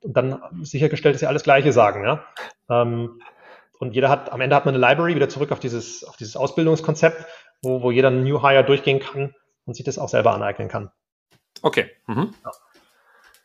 [0.02, 2.04] und dann sichergestellt, dass sie alles Gleiche sagen.
[2.04, 2.24] Ja?
[2.68, 3.22] Ähm,
[3.78, 6.36] und jeder hat, am Ende hat man eine Library wieder zurück auf dieses, auf dieses
[6.36, 7.24] Ausbildungskonzept,
[7.62, 10.90] wo, wo jeder New Hire durchgehen kann und sich das auch selber aneignen kann.
[11.62, 11.90] Okay.
[12.06, 12.34] Mhm.
[12.44, 12.50] Ja.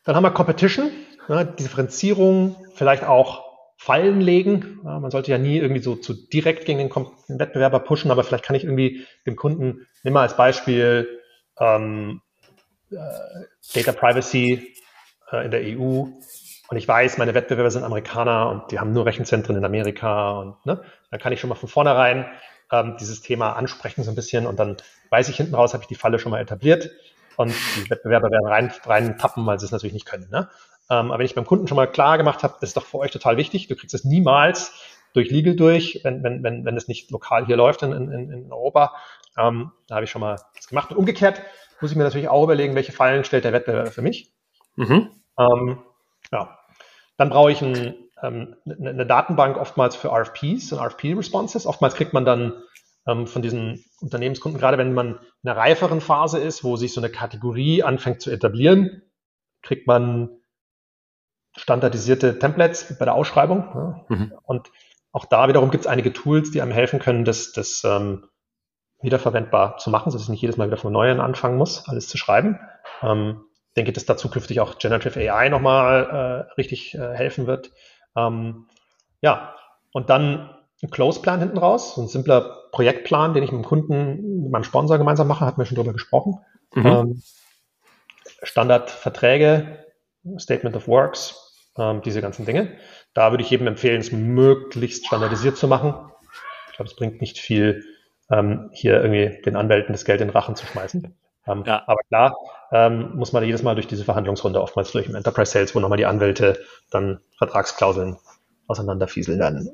[0.03, 0.91] Dann haben wir Competition,
[1.29, 3.52] ja, Differenzierung, vielleicht auch
[3.83, 4.79] Fallen legen.
[4.85, 8.23] Ja, man sollte ja nie irgendwie so zu direkt gegen den, den, Wettbewerber pushen, aber
[8.23, 11.19] vielleicht kann ich irgendwie dem Kunden, nimm mal als Beispiel
[11.59, 12.21] ähm,
[12.91, 12.95] äh,
[13.73, 14.73] Data Privacy
[15.31, 16.05] äh, in der EU
[16.69, 20.65] und ich weiß, meine Wettbewerber sind Amerikaner und die haben nur Rechenzentren in Amerika und
[20.65, 20.81] ne,
[21.11, 22.25] dann kann ich schon mal von vornherein
[22.71, 24.77] ähm, dieses Thema ansprechen so ein bisschen und dann
[25.09, 26.89] weiß ich hinten raus, habe ich die Falle schon mal etabliert
[27.35, 30.29] und die Wettbewerber werden rein, rein tappen, weil sie es natürlich nicht können.
[30.29, 30.47] Ne?
[30.89, 32.99] Ähm, aber wenn ich beim Kunden schon mal klar gemacht habe, das ist doch für
[32.99, 34.73] euch total wichtig, du kriegst es niemals
[35.13, 38.51] durch Legal durch, wenn, wenn, wenn, wenn es nicht lokal hier läuft in, in, in
[38.51, 38.95] Europa.
[39.37, 40.91] Ähm, da habe ich schon mal das gemacht.
[40.91, 41.41] Und umgekehrt
[41.81, 44.33] muss ich mir natürlich auch überlegen, welche Fallen stellt der Wettbewerber für mich.
[44.75, 45.09] Mhm.
[45.37, 45.79] Ähm,
[46.31, 46.57] ja.
[47.17, 51.67] Dann brauche ich ein, ähm, eine, eine Datenbank oftmals für RFPs und RFP-Responses.
[51.67, 52.53] Oftmals kriegt man dann
[53.05, 57.01] ähm, von diesen Unternehmenskunden, gerade wenn man in einer reiferen Phase ist, wo sich so
[57.01, 59.03] eine Kategorie anfängt zu etablieren,
[59.61, 60.29] kriegt man
[61.55, 64.05] standardisierte Templates bei der Ausschreibung.
[64.09, 64.15] Ja.
[64.15, 64.33] Mhm.
[64.43, 64.71] Und
[65.11, 68.25] auch da wiederum gibt es einige Tools, die einem helfen können, das, das ähm,
[69.01, 72.17] wiederverwendbar zu machen, sodass ich nicht jedes Mal wieder von Neuem anfangen muss, alles zu
[72.17, 72.59] schreiben.
[73.01, 73.41] Ähm,
[73.75, 77.71] denke, dass da zukünftig auch Generative AI nochmal äh, richtig äh, helfen wird.
[78.15, 78.67] Ähm,
[79.21, 79.55] ja,
[79.91, 80.49] und dann
[80.81, 84.63] ein Close-Plan hinten raus, so ein simpler Projektplan, den ich mit dem Kunden, mit meinem
[84.63, 86.39] Sponsor gemeinsam mache, hatten wir schon drüber gesprochen.
[86.73, 86.85] Mhm.
[86.85, 87.21] Ähm,
[88.41, 89.85] Standardverträge,
[90.37, 91.42] Statement of Works,
[91.77, 92.77] ähm, diese ganzen Dinge.
[93.13, 95.93] Da würde ich jedem empfehlen, es möglichst standardisiert zu machen.
[96.69, 97.83] Ich glaube, es bringt nicht viel,
[98.31, 101.15] ähm, hier irgendwie den Anwälten das Geld in den Rachen zu schmeißen.
[101.47, 101.83] Ähm, ja.
[101.87, 102.35] Aber klar,
[102.71, 105.97] ähm, muss man jedes Mal durch diese Verhandlungsrunde, oftmals durch im Enterprise Sales, wo nochmal
[105.97, 106.59] die Anwälte
[106.89, 108.17] dann Vertragsklauseln
[108.67, 109.69] auseinanderfieseln werden.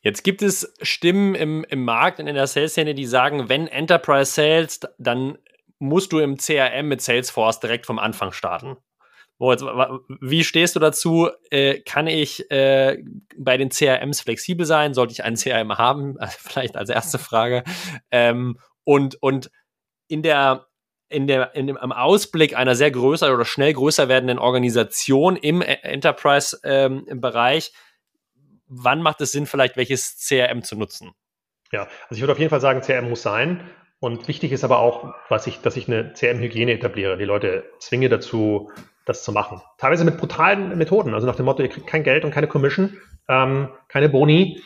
[0.00, 4.32] Jetzt gibt es Stimmen im, im Markt und in der Sales-Szene, die sagen, wenn Enterprise
[4.32, 5.36] Sales, dann
[5.78, 8.76] musst du im CRM mit Salesforce direkt vom Anfang starten.
[9.38, 9.62] Moritz,
[10.20, 11.28] wie stehst du dazu?
[11.50, 13.02] Äh, kann ich äh,
[13.36, 14.94] bei den CRMs flexibel sein?
[14.94, 16.16] Sollte ich einen CRM haben?
[16.20, 17.62] Also vielleicht als erste Frage.
[18.10, 19.50] Ähm, und, und
[20.08, 20.66] in der
[21.08, 25.62] in der, in dem, am Ausblick einer sehr größer oder schnell größer werdenden Organisation im
[25.62, 27.80] e-, Enterprise-Bereich, ähm,
[28.66, 31.12] wann macht es Sinn, vielleicht welches CRM zu nutzen?
[31.72, 33.70] Ja, also ich würde auf jeden Fall sagen, CRM muss sein.
[33.98, 38.08] Und wichtig ist aber auch, was ich, dass ich eine CRM-Hygiene etabliere, die Leute zwinge
[38.08, 38.70] dazu,
[39.06, 39.62] das zu machen.
[39.78, 42.98] Teilweise mit brutalen Methoden, also nach dem Motto, ihr kriegt kein Geld und keine Commission,
[43.28, 44.60] ähm, keine Boni,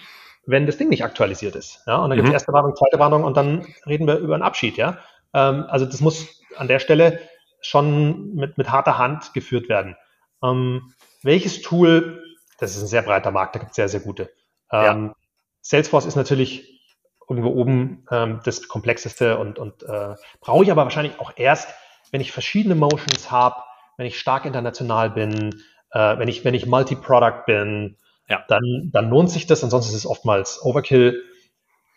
[0.47, 1.85] wenn das Ding nicht aktualisiert ist.
[1.87, 1.97] Ja?
[1.97, 2.23] Und dann mhm.
[2.23, 4.77] gibt es erste Warnung, zweite Warnung und dann reden wir über einen Abschied.
[4.77, 4.99] Ja?
[5.35, 7.21] Ähm, also das muss an der Stelle
[7.61, 9.97] schon mit, mit harter Hand geführt werden.
[10.43, 12.25] Ähm, welches Tool,
[12.59, 14.31] das ist ein sehr breiter Markt, da gibt es sehr, sehr gute.
[14.73, 15.15] Ähm, ja.
[15.61, 16.81] Salesforce ist natürlich
[17.29, 21.69] irgendwo oben ähm, das komplexeste und, und äh, brauche ich aber wahrscheinlich auch erst,
[22.11, 23.63] wenn ich verschiedene Motions habe,
[24.01, 27.99] wenn ich stark international bin, äh, wenn ich, wenn ich Multi-Product bin,
[28.29, 28.43] ja.
[28.49, 29.63] dann, dann lohnt sich das.
[29.63, 31.23] Ansonsten ist es oftmals Overkill.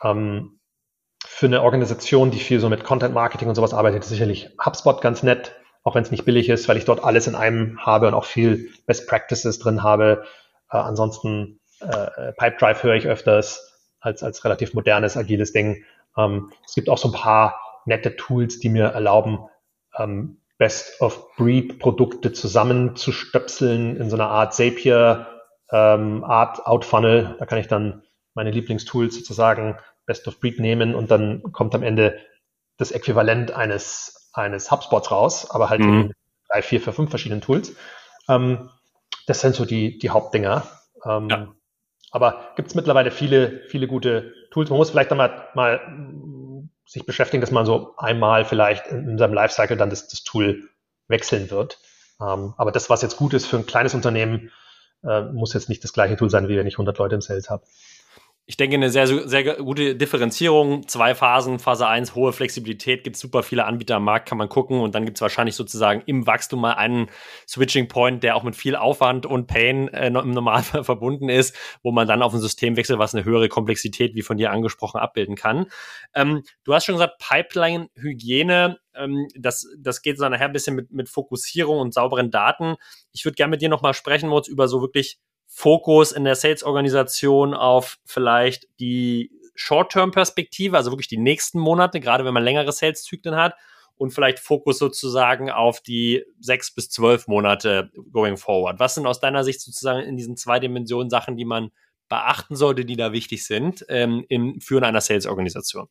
[0.04, 0.60] Ähm,
[1.26, 5.00] für eine Organisation, die viel so mit Content Marketing und sowas arbeitet, ist sicherlich HubSpot
[5.00, 8.10] ganz nett, auch wenn es nicht billig ist, weil ich dort alles in einem habe
[8.10, 10.26] und auch viel Best Practices drin habe.
[10.70, 15.86] Äh, ansonsten äh, Pipedrive höre ich öfters als, als relativ modernes, agiles Ding.
[16.18, 19.40] Ähm, es gibt auch so ein paar nette Tools, die mir erlauben,
[19.98, 25.28] ähm, Best-of-Breed-Produkte zusammenzustöpseln in so einer Art Zapier,
[25.70, 27.36] ähm, Art Outfunnel.
[27.38, 28.04] Da kann ich dann
[28.34, 32.18] meine Lieblingstools sozusagen Best of Breed nehmen und dann kommt am Ende
[32.78, 36.02] das Äquivalent eines, eines HubSpots raus, aber halt mhm.
[36.02, 36.14] in
[36.50, 37.76] drei, vier, vier, fünf verschiedenen Tools.
[38.30, 38.70] Ähm,
[39.28, 40.66] das sind so die, die Hauptdinger.
[41.06, 41.54] Ähm, ja.
[42.12, 44.70] Aber gibt es mittlerweile viele, viele gute Tools.
[44.70, 45.82] Man muss vielleicht dann mal, mal
[46.94, 50.70] sich beschäftigen, dass man so einmal vielleicht in, in seinem Lifecycle dann das, das Tool
[51.08, 51.80] wechseln wird.
[52.22, 54.52] Ähm, aber das, was jetzt gut ist für ein kleines Unternehmen,
[55.04, 57.50] äh, muss jetzt nicht das gleiche Tool sein, wie wenn ich 100 Leute im Sales
[57.50, 57.66] habe
[58.46, 60.86] ich denke, eine sehr, sehr gute Differenzierung.
[60.90, 61.60] Zwei Phasen.
[61.60, 63.06] Phase 1, hohe Flexibilität.
[63.06, 64.82] Gibt super viele Anbieter am Markt, kann man gucken.
[64.82, 67.10] Und dann gibt es wahrscheinlich sozusagen im Wachstum mal einen
[67.48, 71.94] Switching Point, der auch mit viel Aufwand und Pain äh, im Normalfall verbunden ist, wo
[71.94, 75.36] man dann auf ein System wechselt, was eine höhere Komplexität, wie von dir angesprochen, abbilden
[75.36, 75.68] kann.
[76.14, 78.78] Ähm, du hast schon gesagt, Pipeline-Hygiene.
[78.94, 82.76] Ähm, das, das geht so nachher ein bisschen mit, mit Fokussierung und sauberen Daten.
[83.14, 85.18] Ich würde gerne mit dir nochmal sprechen, Moritz, über so wirklich
[85.56, 92.34] Fokus in der Sales-Organisation auf vielleicht die Short-Term-Perspektive, also wirklich die nächsten Monate, gerade wenn
[92.34, 93.54] man längere Sales-Zyklen hat
[93.96, 98.80] und vielleicht Fokus sozusagen auf die sechs bis zwölf Monate going forward.
[98.80, 101.70] Was sind aus deiner Sicht sozusagen in diesen zwei Dimensionen Sachen, die man
[102.10, 105.88] beachten sollte, die da wichtig sind ähm, im Führen einer Sales-Organisation?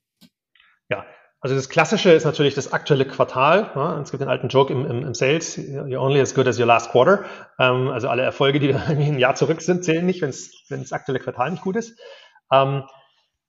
[0.91, 1.07] Ja,
[1.43, 3.73] also das Klassische ist natürlich das aktuelle Quartal.
[3.75, 6.57] Ja, es gibt den alten Joke im, im, im, Sales, you're only as good as
[6.57, 7.25] your last quarter.
[7.59, 11.51] Ähm, also alle Erfolge, die ein Jahr zurück sind, zählen nicht, wenn das aktuelle Quartal
[11.51, 11.99] nicht gut ist.
[12.53, 12.85] Ähm,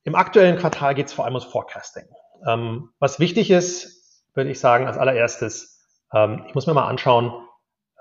[0.05, 2.05] Im aktuellen Quartal geht es vor allem ums Forecasting.
[2.47, 7.31] Ähm, was wichtig ist, würde ich sagen, als allererstes, ähm, ich muss mir mal anschauen,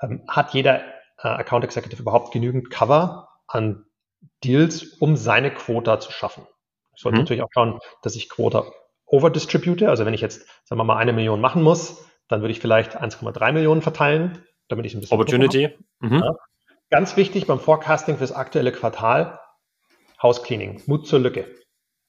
[0.00, 0.80] ähm, hat jeder
[1.18, 3.84] äh, Account Executive überhaupt genügend Cover an
[4.42, 6.46] Deals, um seine Quota zu schaffen?
[6.94, 7.24] Ich sollte mhm.
[7.24, 8.64] natürlich auch schauen, dass ich Quota
[9.12, 9.84] overdistribute.
[9.84, 13.00] Also wenn ich jetzt, sagen wir mal, eine Million machen muss, dann würde ich vielleicht
[13.00, 15.14] 1,3 Millionen verteilen, damit ich ein bisschen.
[15.14, 15.76] Opportunity.
[16.00, 16.20] Mhm.
[16.20, 16.34] Ja.
[16.90, 19.38] Ganz wichtig beim Forecasting fürs aktuelle Quartal,
[20.20, 21.46] House Cleaning, Mut zur Lücke.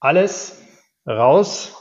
[0.00, 0.62] Alles
[1.06, 1.76] raus,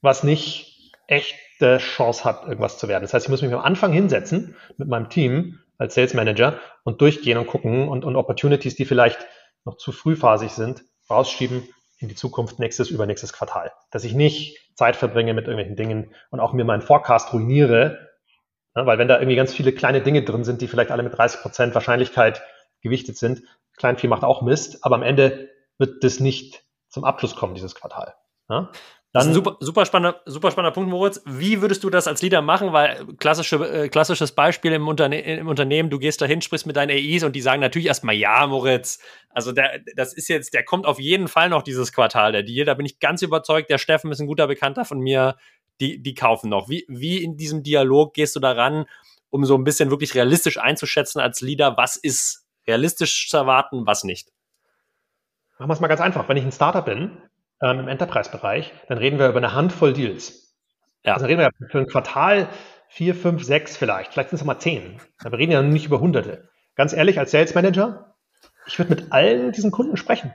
[0.00, 3.02] was nicht echte Chance hat, irgendwas zu werden.
[3.02, 7.00] Das heißt, ich muss mich am Anfang hinsetzen mit meinem Team als Sales Manager und
[7.00, 9.18] durchgehen und gucken und, und Opportunities, die vielleicht
[9.64, 11.68] noch zu frühphasig sind, rausschieben,
[11.98, 13.72] in die Zukunft, nächstes, übernächstes Quartal.
[13.90, 18.08] Dass ich nicht Zeit verbringe mit irgendwelchen Dingen und auch mir meinen Forecast ruiniere,
[18.76, 21.16] ja, weil wenn da irgendwie ganz viele kleine Dinge drin sind, die vielleicht alle mit
[21.16, 22.42] 30 Prozent Wahrscheinlichkeit
[22.80, 23.42] gewichtet sind,
[23.76, 28.14] Kleinvieh macht auch Mist, aber am Ende wird das nicht zum Abschluss kommen, dieses Quartal.
[28.48, 28.70] Ja?
[29.12, 31.22] Das ist ein super, super, spannender, super spannender Punkt, Moritz.
[31.24, 32.74] Wie würdest du das als Leader machen?
[32.74, 36.90] Weil klassische, äh, klassisches Beispiel im, Unterne im Unternehmen, du gehst dahin, sprichst mit deinen
[36.90, 38.98] AIs und die sagen natürlich erstmal, ja, Moritz,
[39.30, 42.66] also der, das ist jetzt, der kommt auf jeden Fall noch dieses Quartal, der Deal.
[42.66, 45.36] Da bin ich ganz überzeugt, der Steffen ist ein guter Bekannter von mir,
[45.80, 46.68] die, die kaufen noch.
[46.68, 48.84] Wie, wie in diesem Dialog gehst du daran,
[49.30, 54.04] um so ein bisschen wirklich realistisch einzuschätzen als Leader, was ist realistisch zu erwarten, was
[54.04, 54.28] nicht?
[55.58, 56.28] Machen wir es mal ganz einfach.
[56.28, 57.16] Wenn ich ein Startup bin,
[57.62, 60.56] ähm, im Enterprise-Bereich, dann reden wir über eine Handvoll Deals.
[61.04, 61.14] Ja.
[61.14, 62.48] Also reden wir für ein Quartal
[62.88, 65.00] vier, fünf, sechs vielleicht, vielleicht sind es mal zehn.
[65.20, 66.48] Aber wir reden ja nicht über Hunderte.
[66.74, 68.14] Ganz ehrlich, als Sales Manager,
[68.66, 70.34] ich würde mit allen diesen Kunden sprechen.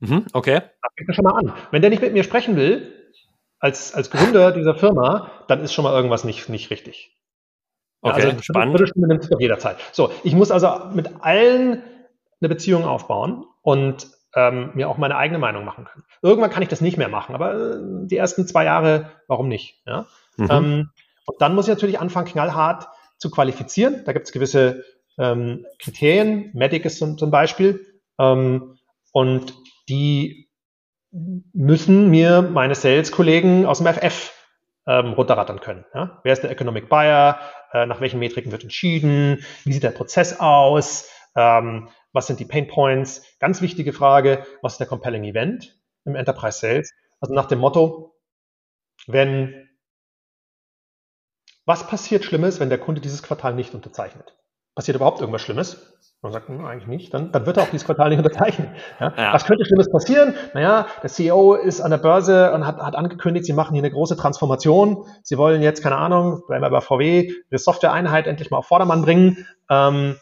[0.00, 0.60] Mhm, okay.
[0.82, 1.52] Da fängt er schon mal an.
[1.70, 2.92] Wenn der nicht mit mir sprechen will,
[3.58, 7.16] als, als Gründer dieser Firma, dann ist schon mal irgendwas nicht, nicht richtig.
[8.02, 8.72] Okay, also spannend.
[8.72, 9.78] Viertelstunde nimmt es doch jederzeit.
[9.92, 11.82] So, ich muss also mit allen
[12.40, 16.04] eine Beziehung aufbauen und ähm, mir auch meine eigene Meinung machen können.
[16.22, 19.82] Irgendwann kann ich das nicht mehr machen, aber äh, die ersten zwei Jahre, warum nicht?
[19.86, 20.06] Ja?
[20.36, 20.48] Mhm.
[20.50, 20.90] Ähm,
[21.26, 24.02] und dann muss ich natürlich anfangen, knallhart zu qualifizieren.
[24.04, 24.84] Da gibt es gewisse
[25.18, 27.86] ähm, Kriterien, Medic ist zum, zum Beispiel,
[28.18, 28.78] ähm,
[29.12, 29.54] und
[29.88, 30.48] die
[31.52, 34.32] müssen mir meine Sales-Kollegen aus dem FF
[34.86, 35.84] ähm, runterrattern können.
[35.94, 36.20] Ja?
[36.24, 37.38] Wer ist der Economic Buyer?
[37.72, 39.44] Äh, nach welchen Metriken wird entschieden?
[39.64, 41.08] Wie sieht der Prozess aus?
[41.36, 43.22] Ähm, was sind die Pain Points?
[43.40, 46.90] Ganz wichtige Frage, was ist der Compelling Event im Enterprise Sales?
[47.20, 48.14] Also nach dem Motto,
[49.06, 49.68] wenn,
[51.66, 54.36] was passiert Schlimmes, wenn der Kunde dieses Quartal nicht unterzeichnet?
[54.74, 55.92] Passiert überhaupt irgendwas Schlimmes?
[56.22, 58.74] Man sagt, hm, eigentlich nicht, dann, dann wird er auch dieses Quartal nicht unterzeichnen.
[58.98, 59.12] Ja?
[59.16, 59.32] Ja.
[59.34, 60.34] Was könnte Schlimmes passieren?
[60.54, 63.90] Naja, der CEO ist an der Börse und hat, hat angekündigt, sie machen hier eine
[63.90, 65.04] große Transformation.
[65.22, 69.02] Sie wollen jetzt, keine Ahnung, bleiben wir bei VW, ihre Software-Einheit endlich mal auf Vordermann
[69.02, 69.46] bringen.
[69.68, 70.16] Ähm,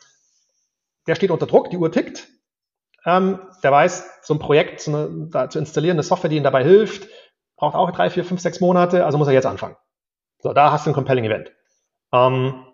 [1.07, 2.29] der steht unter Druck, die Uhr tickt.
[3.05, 6.45] Ähm, der weiß, so ein Projekt so eine, da zu installieren, eine Software, die ihm
[6.45, 7.09] dabei hilft,
[7.57, 9.77] braucht auch drei, vier, fünf, sechs Monate, also muss er jetzt anfangen.
[10.39, 11.53] So, da hast du ein Compelling Event.
[12.13, 12.67] Ähm,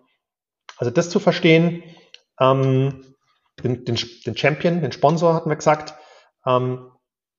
[0.77, 1.83] also das zu verstehen,
[2.39, 3.15] ähm,
[3.63, 5.93] den, den, den, Champion, den Sponsor hatten wir gesagt.
[6.45, 6.91] Ähm,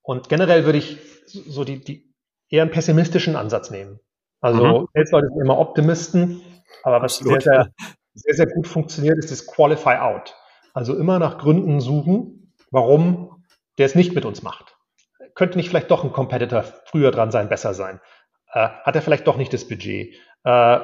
[0.03, 2.15] und generell würde ich so die, die
[2.49, 4.01] eher einen pessimistischen Ansatz nehmen.
[4.41, 4.89] Also mhm.
[4.95, 6.43] Leute sind immer Optimisten,
[6.83, 7.71] aber was sehr, sehr,
[8.15, 10.35] sehr, sehr gut funktioniert, ist das Qualify Out.
[10.73, 13.45] Also immer nach Gründen suchen, warum
[13.79, 14.77] der es nicht mit uns macht.
[15.35, 18.01] Könnte nicht vielleicht doch ein Competitor früher dran sein, besser sein?
[18.53, 20.15] Äh, hat er vielleicht doch nicht das Budget?
[20.45, 20.79] Äh,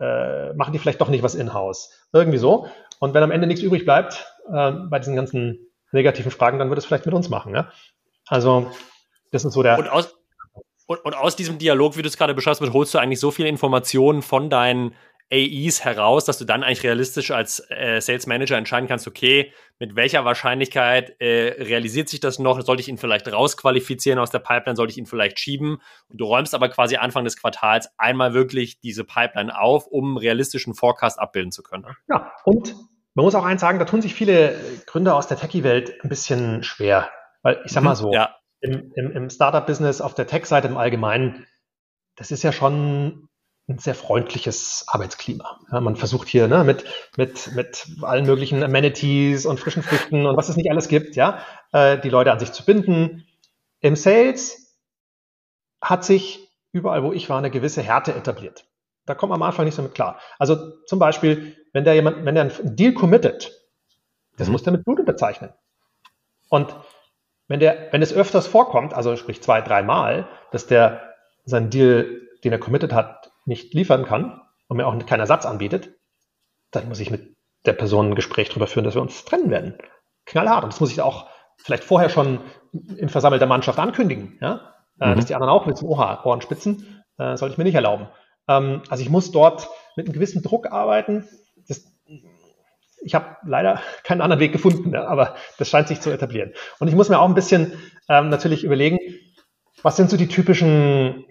[0.00, 1.90] äh, machen die vielleicht doch nicht was in-house?
[2.12, 2.66] Irgendwie so.
[2.98, 6.78] Und wenn am Ende nichts übrig bleibt äh, bei diesen ganzen negativen Fragen, dann wird
[6.78, 7.54] es vielleicht mit uns machen.
[7.54, 7.70] Ja?
[8.26, 8.70] Also
[9.30, 9.78] das ist so der.
[9.78, 10.14] Und aus,
[10.86, 13.48] und, und aus diesem Dialog, wie du es gerade beschreibst, holst du eigentlich so viele
[13.48, 14.94] Informationen von deinen
[15.32, 19.94] AEs heraus, dass du dann eigentlich realistisch als äh, Sales Manager entscheiden kannst, okay, mit
[19.94, 22.60] welcher Wahrscheinlichkeit äh, realisiert sich das noch?
[22.62, 24.76] Sollte ich ihn vielleicht rausqualifizieren aus der Pipeline?
[24.76, 25.80] Sollte ich ihn vielleicht schieben?
[26.08, 30.74] Und du räumst aber quasi Anfang des Quartals einmal wirklich diese Pipeline auf, um realistischen
[30.74, 31.86] Forecast abbilden zu können.
[32.08, 32.74] Ja, und
[33.14, 34.54] man muss auch eins sagen, da tun sich viele
[34.86, 37.08] Gründer aus der Techie-Welt ein bisschen schwer.
[37.42, 38.36] Weil ich sag mal mhm, so, ja.
[38.60, 41.46] im, im, im Startup-Business auf der Tech-Seite im Allgemeinen,
[42.16, 43.29] das ist ja schon
[43.70, 45.60] ein sehr freundliches Arbeitsklima.
[45.70, 46.84] Ja, man versucht hier ne, mit,
[47.16, 51.38] mit, mit allen möglichen Amenities und frischen Früchten und was es nicht alles gibt, ja,
[51.72, 53.26] äh, die Leute an sich zu binden.
[53.80, 54.76] Im Sales
[55.80, 58.66] hat sich überall, wo ich war, eine gewisse Härte etabliert.
[59.06, 60.18] Da kommt man am Anfang nicht so mit klar.
[60.38, 63.52] Also zum Beispiel, wenn der jemand, wenn der einen Deal committet,
[64.36, 64.52] das mhm.
[64.52, 65.52] muss der mit Blut unterzeichnen.
[66.48, 66.74] Und
[67.48, 71.14] wenn der, wenn es öfters vorkommt, also sprich zwei, dreimal, dass der
[71.44, 75.90] seinen Deal, den er committed hat, nicht liefern kann und mir auch keinen Ersatz anbietet,
[76.70, 77.36] dann muss ich mit
[77.66, 79.76] der Person ein Gespräch darüber führen, dass wir uns trennen werden.
[80.26, 80.64] Knallhart.
[80.64, 81.26] Und das muss ich auch
[81.56, 82.40] vielleicht vorher schon
[82.72, 84.74] in versammelter Mannschaft ankündigen, ja?
[85.00, 85.16] Äh, mhm.
[85.16, 88.08] dass die anderen auch mit dem Oha Ohren spitzen, äh, sollte ich mir nicht erlauben.
[88.48, 91.28] Ähm, also ich muss dort mit einem gewissen Druck arbeiten.
[91.68, 91.84] Das,
[93.02, 96.52] ich habe leider keinen anderen Weg gefunden, ja, aber das scheint sich zu etablieren.
[96.78, 97.72] Und ich muss mir auch ein bisschen
[98.08, 98.98] ähm, natürlich überlegen,
[99.82, 101.24] was sind so die typischen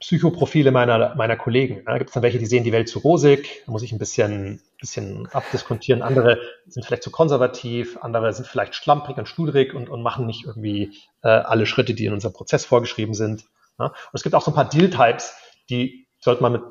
[0.00, 1.82] Psychoprofile meiner, meiner Kollegen.
[1.84, 3.98] Da gibt es dann welche, die sehen die Welt zu rosig, da muss ich ein
[3.98, 6.02] bisschen, bisschen abdiskontieren.
[6.02, 10.44] Andere sind vielleicht zu konservativ, andere sind vielleicht schlamprig und studrig und, und machen nicht
[10.46, 10.92] irgendwie
[11.22, 13.44] äh, alle Schritte, die in unserem Prozess vorgeschrieben sind.
[13.78, 13.86] Ja?
[13.86, 15.34] Und es gibt auch so ein paar Deal-Types,
[15.70, 16.62] die sollte man mit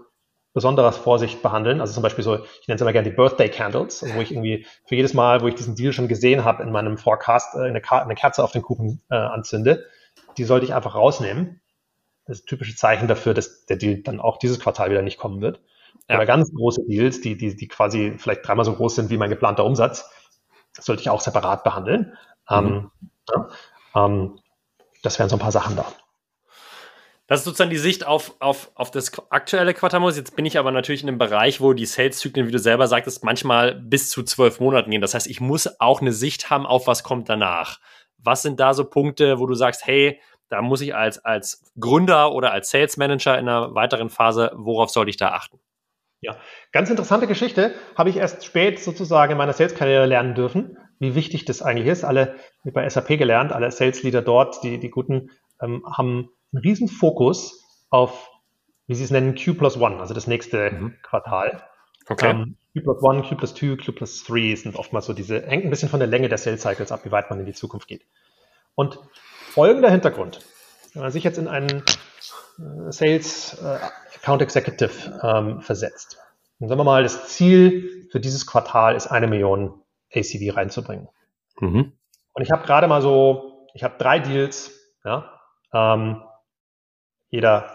[0.56, 1.82] besonderer Vorsicht behandeln.
[1.82, 4.32] Also zum Beispiel so, ich nenne es immer gerne die Birthday Candles, also wo ich
[4.32, 7.60] irgendwie für jedes Mal, wo ich diesen Deal schon gesehen habe in meinem Forecast, äh,
[7.60, 9.86] eine, eine, Kerze auf den Kuchen äh, anzünde.
[10.38, 11.62] Die sollte ich einfach rausnehmen.
[12.26, 15.42] Das ist typische Zeichen dafür, dass der Deal dann auch dieses Quartal wieder nicht kommen
[15.42, 15.62] wird.
[16.10, 16.18] Ja.
[16.18, 19.30] Oder ganz große Deals, die, die, die quasi vielleicht dreimal so groß sind wie mein
[19.30, 20.10] geplanter Umsatz,
[20.74, 22.18] sollte ich auch separat behandeln.
[22.50, 22.56] Mhm.
[22.56, 22.92] Ähm,
[23.30, 23.50] ja,
[23.96, 24.40] ähm,
[25.04, 25.86] das wären so ein paar Sachen da.
[27.28, 30.18] Das ist sozusagen die Sicht auf, auf, auf das aktuelle Quartalmodus.
[30.18, 33.24] Jetzt bin ich aber natürlich in einem Bereich, wo die Sales-Zyklen, wie du selber sagtest,
[33.24, 35.02] manchmal bis zu zwölf Monaten gehen.
[35.02, 37.80] Das heißt, ich muss auch eine Sicht haben auf was kommt danach.
[38.20, 40.20] Was sind da so Punkte, wo du sagst, hey,
[40.50, 44.90] da muss ich als, als Gründer oder als Sales Manager in einer weiteren Phase, worauf
[44.90, 45.60] sollte ich da achten?
[46.22, 46.38] Ja,
[46.72, 47.76] ganz interessante Geschichte.
[47.96, 52.04] Habe ich erst spät sozusagen in meiner Sales-Karriere lernen dürfen, wie wichtig das eigentlich ist.
[52.04, 55.32] Alle bei SAP gelernt, alle Sales-Leader dort, die, die guten,
[55.62, 58.30] ähm, haben einen riesen Fokus auf,
[58.88, 60.96] wie sie es nennen, Q plus One, also das nächste mhm.
[61.04, 61.64] Quartal.
[62.08, 62.32] Okay.
[62.32, 65.66] Ähm, Q plus One, Q plus Two, Q plus Three sind oftmals so diese, hängt
[65.66, 67.88] ein bisschen von der Länge der Sales Cycles ab, wie weit man in die Zukunft
[67.88, 68.06] geht.
[68.76, 69.00] Und
[69.56, 70.42] folgender Hintergrund.
[70.94, 71.82] Wenn man sich jetzt in einen
[72.60, 73.80] äh, Sales äh,
[74.18, 76.18] Account Executive ähm, versetzt.
[76.60, 79.82] Und sagen wir mal, das Ziel für dieses Quartal ist eine Million
[80.14, 81.08] ACV reinzubringen.
[81.60, 81.94] Mhm.
[82.34, 84.72] Und ich habe gerade mal so, ich habe drei Deals,
[85.06, 85.32] ja,
[85.74, 86.22] ähm,
[87.30, 87.70] jeder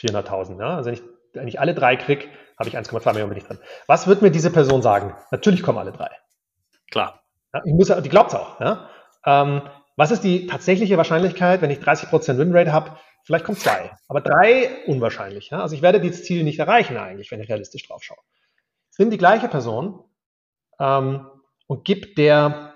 [0.00, 0.58] 400.000.
[0.58, 0.76] Ja?
[0.76, 1.02] Also wenn ich,
[1.34, 2.28] wenn ich alle drei kriege,
[2.58, 3.58] habe ich 1,2 Millionen bin ich drin.
[3.86, 5.14] Was wird mir diese Person sagen?
[5.30, 6.10] Natürlich kommen alle drei.
[6.90, 7.22] Klar.
[7.52, 8.58] Ja, ich muss, die glaubt es auch.
[8.58, 8.88] Ja?
[9.26, 9.62] Ähm,
[9.96, 12.98] was ist die tatsächliche Wahrscheinlichkeit, wenn ich 30% Winrate habe?
[13.24, 15.50] Vielleicht kommt zwei, aber drei unwahrscheinlich.
[15.50, 15.60] Ja?
[15.62, 18.18] Also ich werde dieses Ziel nicht erreichen eigentlich, wenn ich realistisch drauf schaue.
[18.92, 20.04] Ich nehme die gleiche Person
[20.78, 21.26] ähm,
[21.66, 22.74] und gebe der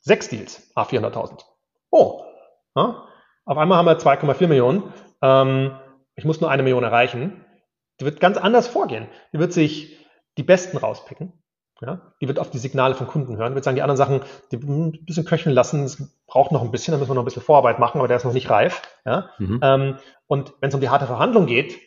[0.00, 1.42] sechs Deals, a 400.000.
[1.90, 2.22] Oh,
[2.76, 3.08] ja?
[3.44, 5.76] auf einmal haben wir 2,4 Millionen ähm,
[6.14, 7.44] ich muss nur eine Million erreichen.
[8.00, 9.06] Die wird ganz anders vorgehen.
[9.32, 9.98] Die wird sich
[10.36, 11.32] die Besten rauspicken.
[11.80, 12.00] Ja?
[12.20, 13.52] Die wird auf die Signale von Kunden hören.
[13.52, 14.20] Die wird sagen, die anderen Sachen,
[14.50, 15.84] die ein bisschen köcheln lassen.
[15.84, 18.16] Es braucht noch ein bisschen, da müssen wir noch ein bisschen Vorarbeit machen, aber der
[18.16, 18.82] ist noch nicht reif.
[19.04, 19.30] Ja?
[19.38, 19.60] Mhm.
[19.62, 21.78] Ähm, und wenn es um die harte Verhandlung geht,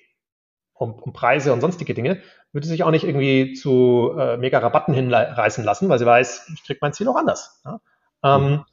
[0.73, 2.21] um, um, Preise und sonstige Dinge,
[2.53, 6.51] würde sie sich auch nicht irgendwie zu äh, mega Rabatten hinreißen lassen, weil sie weiß,
[6.53, 7.61] ich kriege mein Ziel auch anders.
[7.65, 7.81] Ja?
[8.23, 8.65] Ähm, mhm.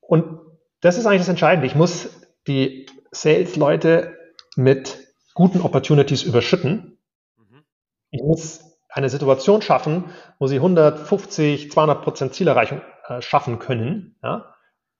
[0.00, 0.40] Und
[0.80, 1.66] das ist eigentlich das Entscheidende.
[1.66, 2.10] Ich muss
[2.46, 4.16] die Sales-Leute
[4.54, 4.98] mit
[5.34, 6.98] guten Opportunities überschütten.
[7.36, 7.64] Mhm.
[8.10, 8.67] Ich muss
[8.98, 10.06] eine Situation schaffen,
[10.38, 14.16] wo sie 150, 200 Prozent Zielerreichung äh, schaffen können.
[14.22, 14.54] Ja?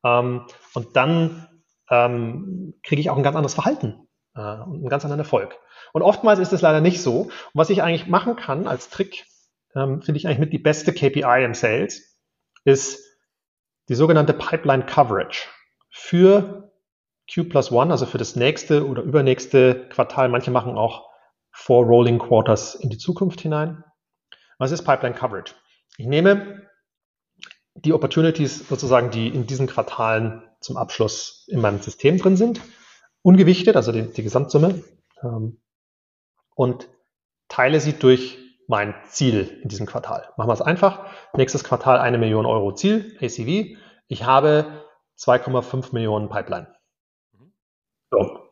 [0.04, 1.48] Ähm, und dann
[1.90, 5.58] ähm, kriege ich auch ein ganz anderes Verhalten äh, und einen ganz anderen Erfolg.
[5.92, 7.22] Und oftmals ist es leider nicht so.
[7.22, 9.26] Und was ich eigentlich machen kann als Trick,
[9.74, 12.18] ähm, finde ich eigentlich mit die beste KPI im Sales,
[12.64, 13.04] ist
[13.88, 15.48] die sogenannte Pipeline Coverage
[15.90, 16.70] für
[17.32, 20.28] Q plus One, also für das nächste oder übernächste Quartal.
[20.28, 21.08] Manche machen auch
[21.50, 23.82] Four Rolling Quarters in die Zukunft hinein.
[24.58, 25.54] Was ist Pipeline Coverage?
[25.96, 26.68] Ich nehme
[27.74, 32.60] die Opportunities sozusagen, die in diesen Quartalen zum Abschluss in meinem System drin sind,
[33.22, 34.82] ungewichtet, also die, die Gesamtsumme,
[35.22, 35.60] ähm,
[36.54, 36.88] und
[37.48, 40.28] teile sie durch mein Ziel in diesem Quartal.
[40.36, 41.06] Machen wir es einfach.
[41.34, 43.78] Nächstes Quartal eine Million Euro Ziel, ACV.
[44.08, 44.84] Ich habe
[45.18, 46.74] 2,5 Millionen Pipeline.
[48.10, 48.50] So.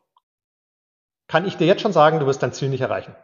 [1.27, 3.15] Kann ich dir jetzt schon sagen, du wirst dein Ziel nicht erreichen.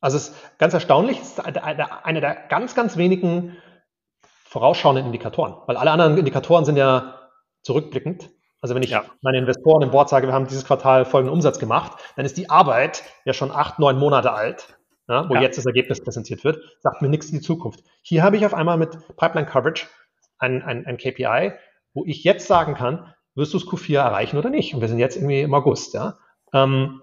[0.00, 3.56] Also es ist ganz erstaunlich, es ist einer der ganz, ganz wenigen
[4.44, 7.18] vorausschauenden Indikatoren, weil alle anderen Indikatoren sind ja
[7.62, 8.30] zurückblickend.
[8.60, 9.04] Also wenn ich ja.
[9.20, 12.50] meinen Investoren im Board sage, wir haben dieses Quartal folgenden Umsatz gemacht, dann ist die
[12.50, 14.78] Arbeit ja schon acht, neun Monate alt,
[15.08, 15.42] ja, wo ja.
[15.42, 17.84] jetzt das Ergebnis präsentiert wird, sagt mir nichts in die Zukunft.
[18.02, 19.86] Hier habe ich auf einmal mit Pipeline Coverage
[20.38, 21.52] ein, ein, ein KPI,
[21.94, 24.74] wo ich jetzt sagen kann, wirst du es Q4 erreichen oder nicht?
[24.74, 26.18] Und wir sind jetzt irgendwie im August, ja.
[26.52, 27.02] Ähm,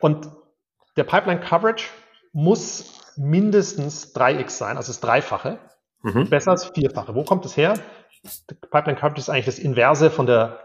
[0.00, 0.30] und
[0.96, 1.88] der Pipeline Coverage
[2.32, 5.58] muss mindestens 3x sein, also das Dreifache.
[6.02, 6.28] Mhm.
[6.28, 7.14] Besser als Vierfache.
[7.14, 7.74] Wo kommt es her?
[8.50, 10.60] Der Pipeline Coverage ist eigentlich das Inverse von der,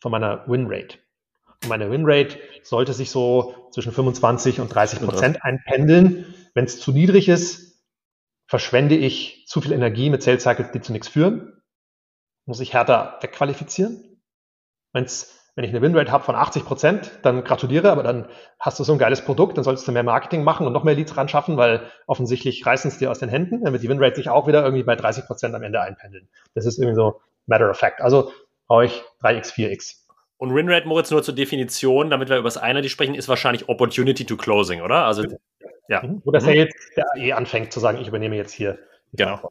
[0.00, 0.98] von meiner Win Rate.
[1.62, 6.34] Und meine Win Rate sollte sich so zwischen 25 und 30 Prozent einpendeln.
[6.54, 7.84] Wenn es zu niedrig ist,
[8.46, 11.58] verschwende ich zu viel Energie mit Sales Cycles, die zu nichts führen
[12.48, 14.22] muss ich härter wegqualifizieren.
[14.94, 18.28] Wenn's, wenn ich eine Winrate habe von 80 Prozent, dann gratuliere, aber dann
[18.60, 20.94] hast du so ein geiles Produkt, dann solltest du mehr Marketing machen und noch mehr
[20.94, 24.28] Leads ran schaffen, weil offensichtlich reißen es dir aus den Händen, damit die Winrate sich
[24.28, 26.28] auch wieder irgendwie bei 30 Prozent am Ende einpendeln.
[26.54, 28.00] Das ist irgendwie so matter of fact.
[28.00, 28.30] Also
[28.68, 29.96] brauche ich 3x, 4x.
[30.36, 33.68] Und Winrate, Moritz, nur zur Definition, damit wir über das eine die sprechen, ist wahrscheinlich
[33.68, 35.06] Opportunity to Closing, oder?
[35.06, 35.24] Also,
[35.88, 36.02] ja.
[36.04, 36.22] Mhm.
[36.24, 38.78] Wo der Sales, der eh anfängt zu sagen, ich übernehme jetzt hier.
[39.12, 39.50] Genau.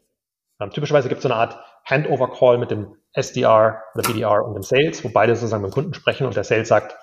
[0.59, 4.63] Ähm, typischerweise gibt es so eine Art Handover-Call mit dem SDR oder BDR und dem
[4.63, 6.97] Sales, wo beide sozusagen mit dem Kunden sprechen und der Sales sagt,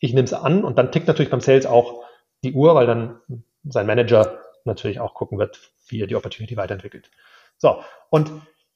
[0.00, 2.04] ich nehme es an und dann tickt natürlich beim Sales auch
[2.44, 3.20] die Uhr, weil dann
[3.64, 7.10] sein Manager natürlich auch gucken wird, wie er die Opportunity weiterentwickelt.
[7.58, 8.30] So, und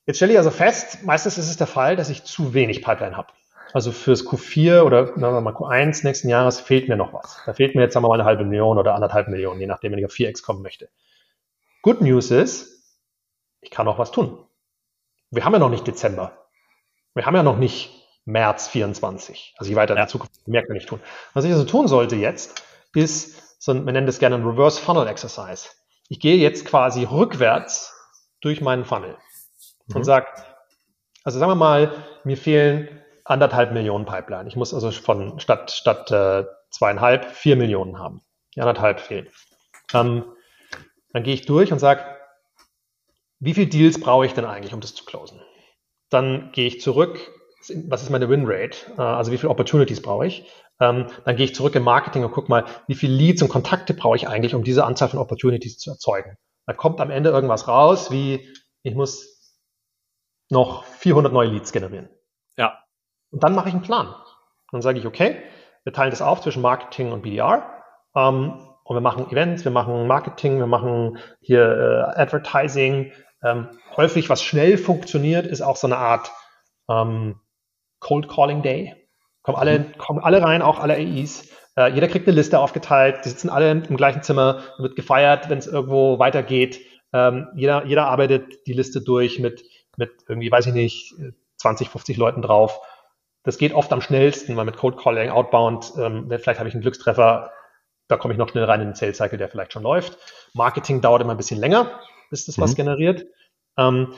[0.07, 3.17] jetzt stelle ich also fest, meistens ist es der Fall, dass ich zu wenig Pipeline
[3.17, 3.29] habe.
[3.73, 7.41] Also fürs Q4 oder sagen wir mal Q1 nächsten Jahres fehlt mir noch was.
[7.47, 9.93] Da fehlt mir jetzt sagen wir mal eine halbe Million oder anderthalb Millionen, je nachdem,
[9.93, 10.89] wenn ich auf 4x kommen möchte.
[11.83, 12.80] Good News ist,
[13.61, 14.45] ich kann auch was tun.
[15.31, 16.47] Wir haben ja noch nicht Dezember.
[17.15, 17.91] Wir haben ja noch nicht
[18.25, 19.55] März 24.
[19.59, 21.01] Also je weiter in der Zukunft, mehr kann ich tun.
[21.35, 22.63] Was ich also tun sollte jetzt,
[22.95, 25.69] ist, so, wir nennen das gerne ein Reverse Funnel Exercise.
[26.09, 27.95] Ich gehe jetzt quasi rückwärts
[28.41, 29.17] durch meinen Funnel
[29.87, 29.97] mhm.
[29.97, 30.27] und sage,
[31.25, 31.93] also sagen wir mal,
[32.25, 34.49] mir fehlen anderthalb Millionen Pipeline.
[34.49, 38.23] Ich muss also von statt, statt äh, zweieinhalb vier Millionen haben.
[38.55, 39.29] Die anderthalb fehlen.
[39.93, 40.25] Ähm,
[41.13, 42.05] dann gehe ich durch und sage,
[43.41, 45.41] wie viele Deals brauche ich denn eigentlich, um das zu closen?
[46.11, 47.19] Dann gehe ich zurück,
[47.89, 48.93] was ist meine Winrate?
[48.97, 50.51] Äh, also wie viele Opportunities brauche ich?
[50.81, 53.95] Ähm, dann gehe ich zurück im Marketing und gucke mal, wie viele Leads und Kontakte
[53.95, 56.37] brauche ich eigentlich, um diese Anzahl von Opportunities zu erzeugen.
[56.67, 58.49] Da kommt am Ende irgendwas raus, wie
[58.83, 59.55] ich muss
[60.51, 62.09] noch 400 neue Leads generieren.
[62.57, 62.79] Ja.
[63.31, 64.15] Und dann mache ich einen Plan.
[64.73, 65.43] Dann sage ich, okay,
[65.85, 67.83] wir teilen das auf zwischen Marketing und BDR.
[68.15, 73.13] Ähm, und wir machen Events, wir machen Marketing, wir machen hier äh, Advertising.
[73.43, 76.31] Ähm, häufig, was schnell funktioniert, ist auch so eine Art
[76.89, 77.41] ähm,
[78.01, 78.97] Cold Calling Day.
[79.43, 79.99] Kommen alle, mhm.
[79.99, 81.49] kommen alle rein, auch alle AIs.
[81.77, 85.59] Äh, jeder kriegt eine Liste aufgeteilt, die sitzen alle im gleichen Zimmer, wird gefeiert, wenn
[85.59, 86.81] es irgendwo weitergeht.
[87.13, 89.65] Ähm, jeder, jeder arbeitet die Liste durch mit,
[89.97, 91.15] mit irgendwie, weiß ich nicht,
[91.57, 92.81] 20, 50 Leuten drauf.
[93.43, 96.83] Das geht oft am schnellsten, weil mit Cold Calling, Outbound, ähm, vielleicht habe ich einen
[96.83, 97.53] Glückstreffer,
[98.09, 100.19] da komme ich noch schnell rein in den Sales Cycle, der vielleicht schon läuft.
[100.53, 102.01] Marketing dauert immer ein bisschen länger,
[102.31, 102.63] bis das mhm.
[102.63, 103.27] was generiert.
[103.77, 104.15] Ähm,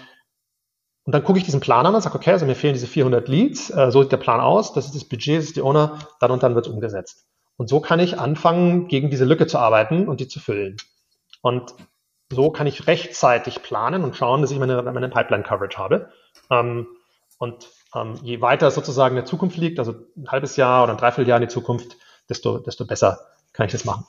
[1.05, 3.27] und dann gucke ich diesen Plan an und sage, okay, also mir fehlen diese 400
[3.29, 5.99] Leads, äh, so sieht der Plan aus, das ist das Budget, das ist die Owner,
[6.21, 7.27] dann und dann wird es umgesetzt.
[7.57, 10.77] Und so kann ich anfangen, gegen diese Lücke zu arbeiten und die zu füllen.
[11.41, 11.75] Und
[12.31, 16.11] so kann ich rechtzeitig planen und schauen, dass ich meine, meine Pipeline-Coverage habe.
[16.51, 16.87] Ähm,
[17.39, 20.99] und ähm, je weiter sozusagen in der Zukunft liegt, also ein halbes Jahr oder ein
[20.99, 21.97] Dreivierteljahr in die Zukunft,
[22.29, 23.19] desto, desto besser
[23.53, 24.07] kann ich das machen.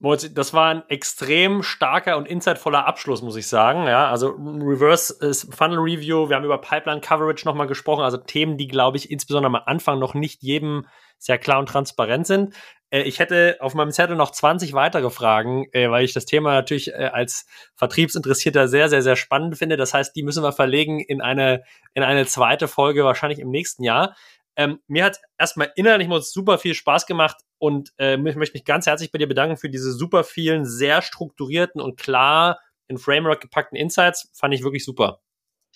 [0.00, 3.86] Das war ein extrem starker und insightvoller Abschluss, muss ich sagen.
[3.88, 8.68] Ja, also Reverse Funnel Review, wir haben über Pipeline Coverage nochmal gesprochen, also Themen, die,
[8.68, 10.86] glaube ich, insbesondere am Anfang noch nicht jedem
[11.18, 12.54] sehr klar und transparent sind.
[12.90, 16.52] Äh, ich hätte auf meinem Zettel noch 20 weitere Fragen, äh, weil ich das Thema
[16.52, 19.76] natürlich äh, als Vertriebsinteressierter sehr, sehr, sehr spannend finde.
[19.76, 23.82] Das heißt, die müssen wir verlegen in eine, in eine zweite Folge, wahrscheinlich im nächsten
[23.82, 24.14] Jahr.
[24.58, 28.64] Ähm, mir hat erstmal innerlich mal super viel Spaß gemacht und äh, ich möchte mich
[28.64, 33.40] ganz herzlich bei dir bedanken für diese super vielen, sehr strukturierten und klar in Framework
[33.40, 34.30] gepackten Insights.
[34.34, 35.20] Fand ich wirklich super.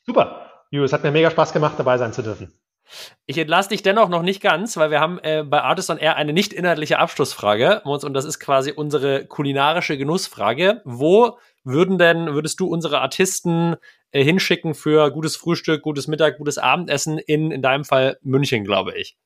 [0.04, 0.50] Super.
[0.70, 2.58] Ju, es hat mir mega Spaß gemacht, dabei sein zu dürfen.
[3.26, 6.16] Ich entlasse dich dennoch noch nicht ganz, weil wir haben äh, bei Artist on Air
[6.16, 10.82] eine nicht inhaltliche Abschlussfrage und das ist quasi unsere kulinarische Genussfrage.
[10.84, 13.76] Wo würden denn, würdest du unsere Artisten
[14.10, 18.96] äh, hinschicken für gutes Frühstück, gutes Mittag, gutes Abendessen in, in deinem Fall München, glaube
[18.96, 19.16] ich?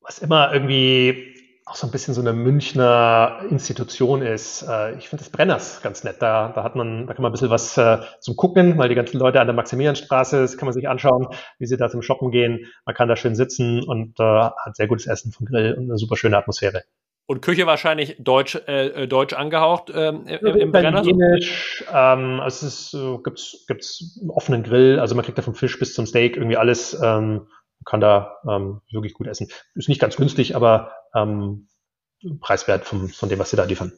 [0.00, 1.34] Was immer irgendwie
[1.68, 4.62] auch so ein bisschen so eine Münchner Institution ist.
[4.62, 6.16] Äh, ich finde das Brenners ganz nett.
[6.20, 8.94] Da, da hat man, da kann man ein bisschen was äh, zum Gucken, weil die
[8.94, 12.30] ganzen Leute an der Maximilianstraße, das kann man sich anschauen, wie sie da zum Shoppen
[12.30, 12.66] gehen.
[12.86, 15.98] Man kann da schön sitzen und äh, hat sehr gutes Essen vom Grill und eine
[15.98, 16.84] super schöne Atmosphäre.
[17.30, 21.02] Und Küche wahrscheinlich deutsch, äh, deutsch angehaucht ähm, im, im Brenner?
[21.92, 25.78] Ähm, es ist, äh, gibt's, gibt's einen offenen Grill, also man kriegt da vom Fisch
[25.78, 26.98] bis zum Steak irgendwie alles.
[27.02, 27.46] Ähm,
[27.84, 29.48] kann da ähm, wirklich gut essen.
[29.74, 31.68] Ist nicht ganz günstig, aber ähm,
[32.40, 33.92] preiswert vom, von dem, was sie da liefern.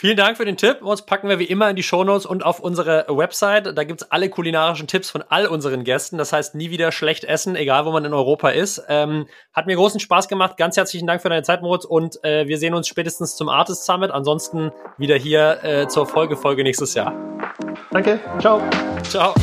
[0.00, 0.80] Vielen Dank für den Tipp.
[0.82, 3.76] Uns packen wir wie immer in die Shownotes und auf unsere Website.
[3.76, 6.18] Da gibt's alle kulinarischen Tipps von all unseren Gästen.
[6.18, 8.80] Das heißt, nie wieder schlecht essen, egal wo man in Europa ist.
[8.88, 10.56] Ähm, hat mir großen Spaß gemacht.
[10.56, 11.84] Ganz herzlichen Dank für deine Zeit, Moritz.
[11.84, 14.12] Und äh, wir sehen uns spätestens zum Artist Summit.
[14.12, 17.12] Ansonsten wieder hier äh, zur Folge, Folge nächstes Jahr.
[17.90, 18.20] Danke.
[18.38, 18.62] Ciao.
[19.02, 19.34] Ciao.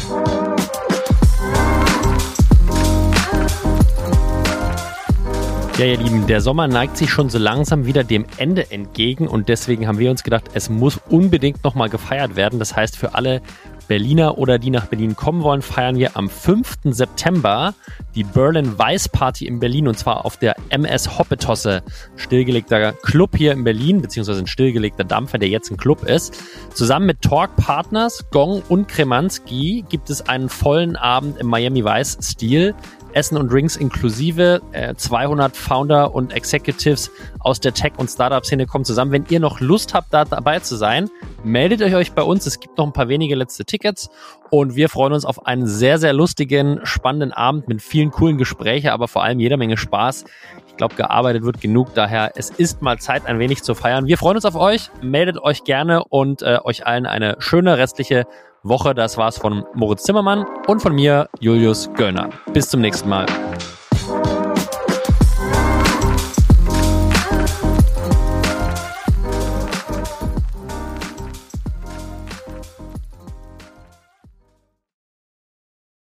[5.77, 9.49] Ja, ihr Lieben, der Sommer neigt sich schon so langsam wieder dem Ende entgegen und
[9.49, 12.59] deswegen haben wir uns gedacht, es muss unbedingt nochmal gefeiert werden.
[12.59, 13.41] Das heißt, für alle
[13.89, 16.77] Berliner oder die nach Berlin kommen wollen, feiern wir am 5.
[16.85, 17.73] September
[18.15, 21.83] die Berlin Weiß Party in Berlin und zwar auf der MS Hoppetosse,
[22.15, 26.41] stillgelegter Club hier in Berlin, beziehungsweise ein stillgelegter Dampfer, der jetzt ein Club ist.
[26.73, 32.17] Zusammen mit Talk Partners, Gong und Kremanski gibt es einen vollen Abend im Miami Weiß
[32.21, 32.73] Stil
[33.15, 34.61] Essen und Drinks inklusive.
[34.73, 37.09] Äh, 200 Founder und Executives
[37.39, 39.11] aus der Tech- und Startup-Szene kommen zusammen.
[39.11, 41.09] Wenn ihr noch Lust habt, da dabei zu sein,
[41.43, 42.45] meldet euch bei uns.
[42.45, 44.09] Es gibt noch ein paar wenige letzte Tickets
[44.49, 48.89] und wir freuen uns auf einen sehr, sehr lustigen, spannenden Abend mit vielen coolen Gesprächen,
[48.89, 50.25] aber vor allem jeder Menge Spaß.
[50.67, 51.93] Ich glaube, gearbeitet wird genug.
[51.93, 54.07] Daher, es ist mal Zeit, ein wenig zu feiern.
[54.07, 54.89] Wir freuen uns auf euch.
[55.01, 58.27] Meldet euch gerne und äh, euch allen eine schöne restliche
[58.65, 58.93] Woche.
[58.95, 62.29] Das war's von Moritz Zimmermann und von mir, Julius Göllner.
[62.53, 63.25] Bis zum nächsten Mal.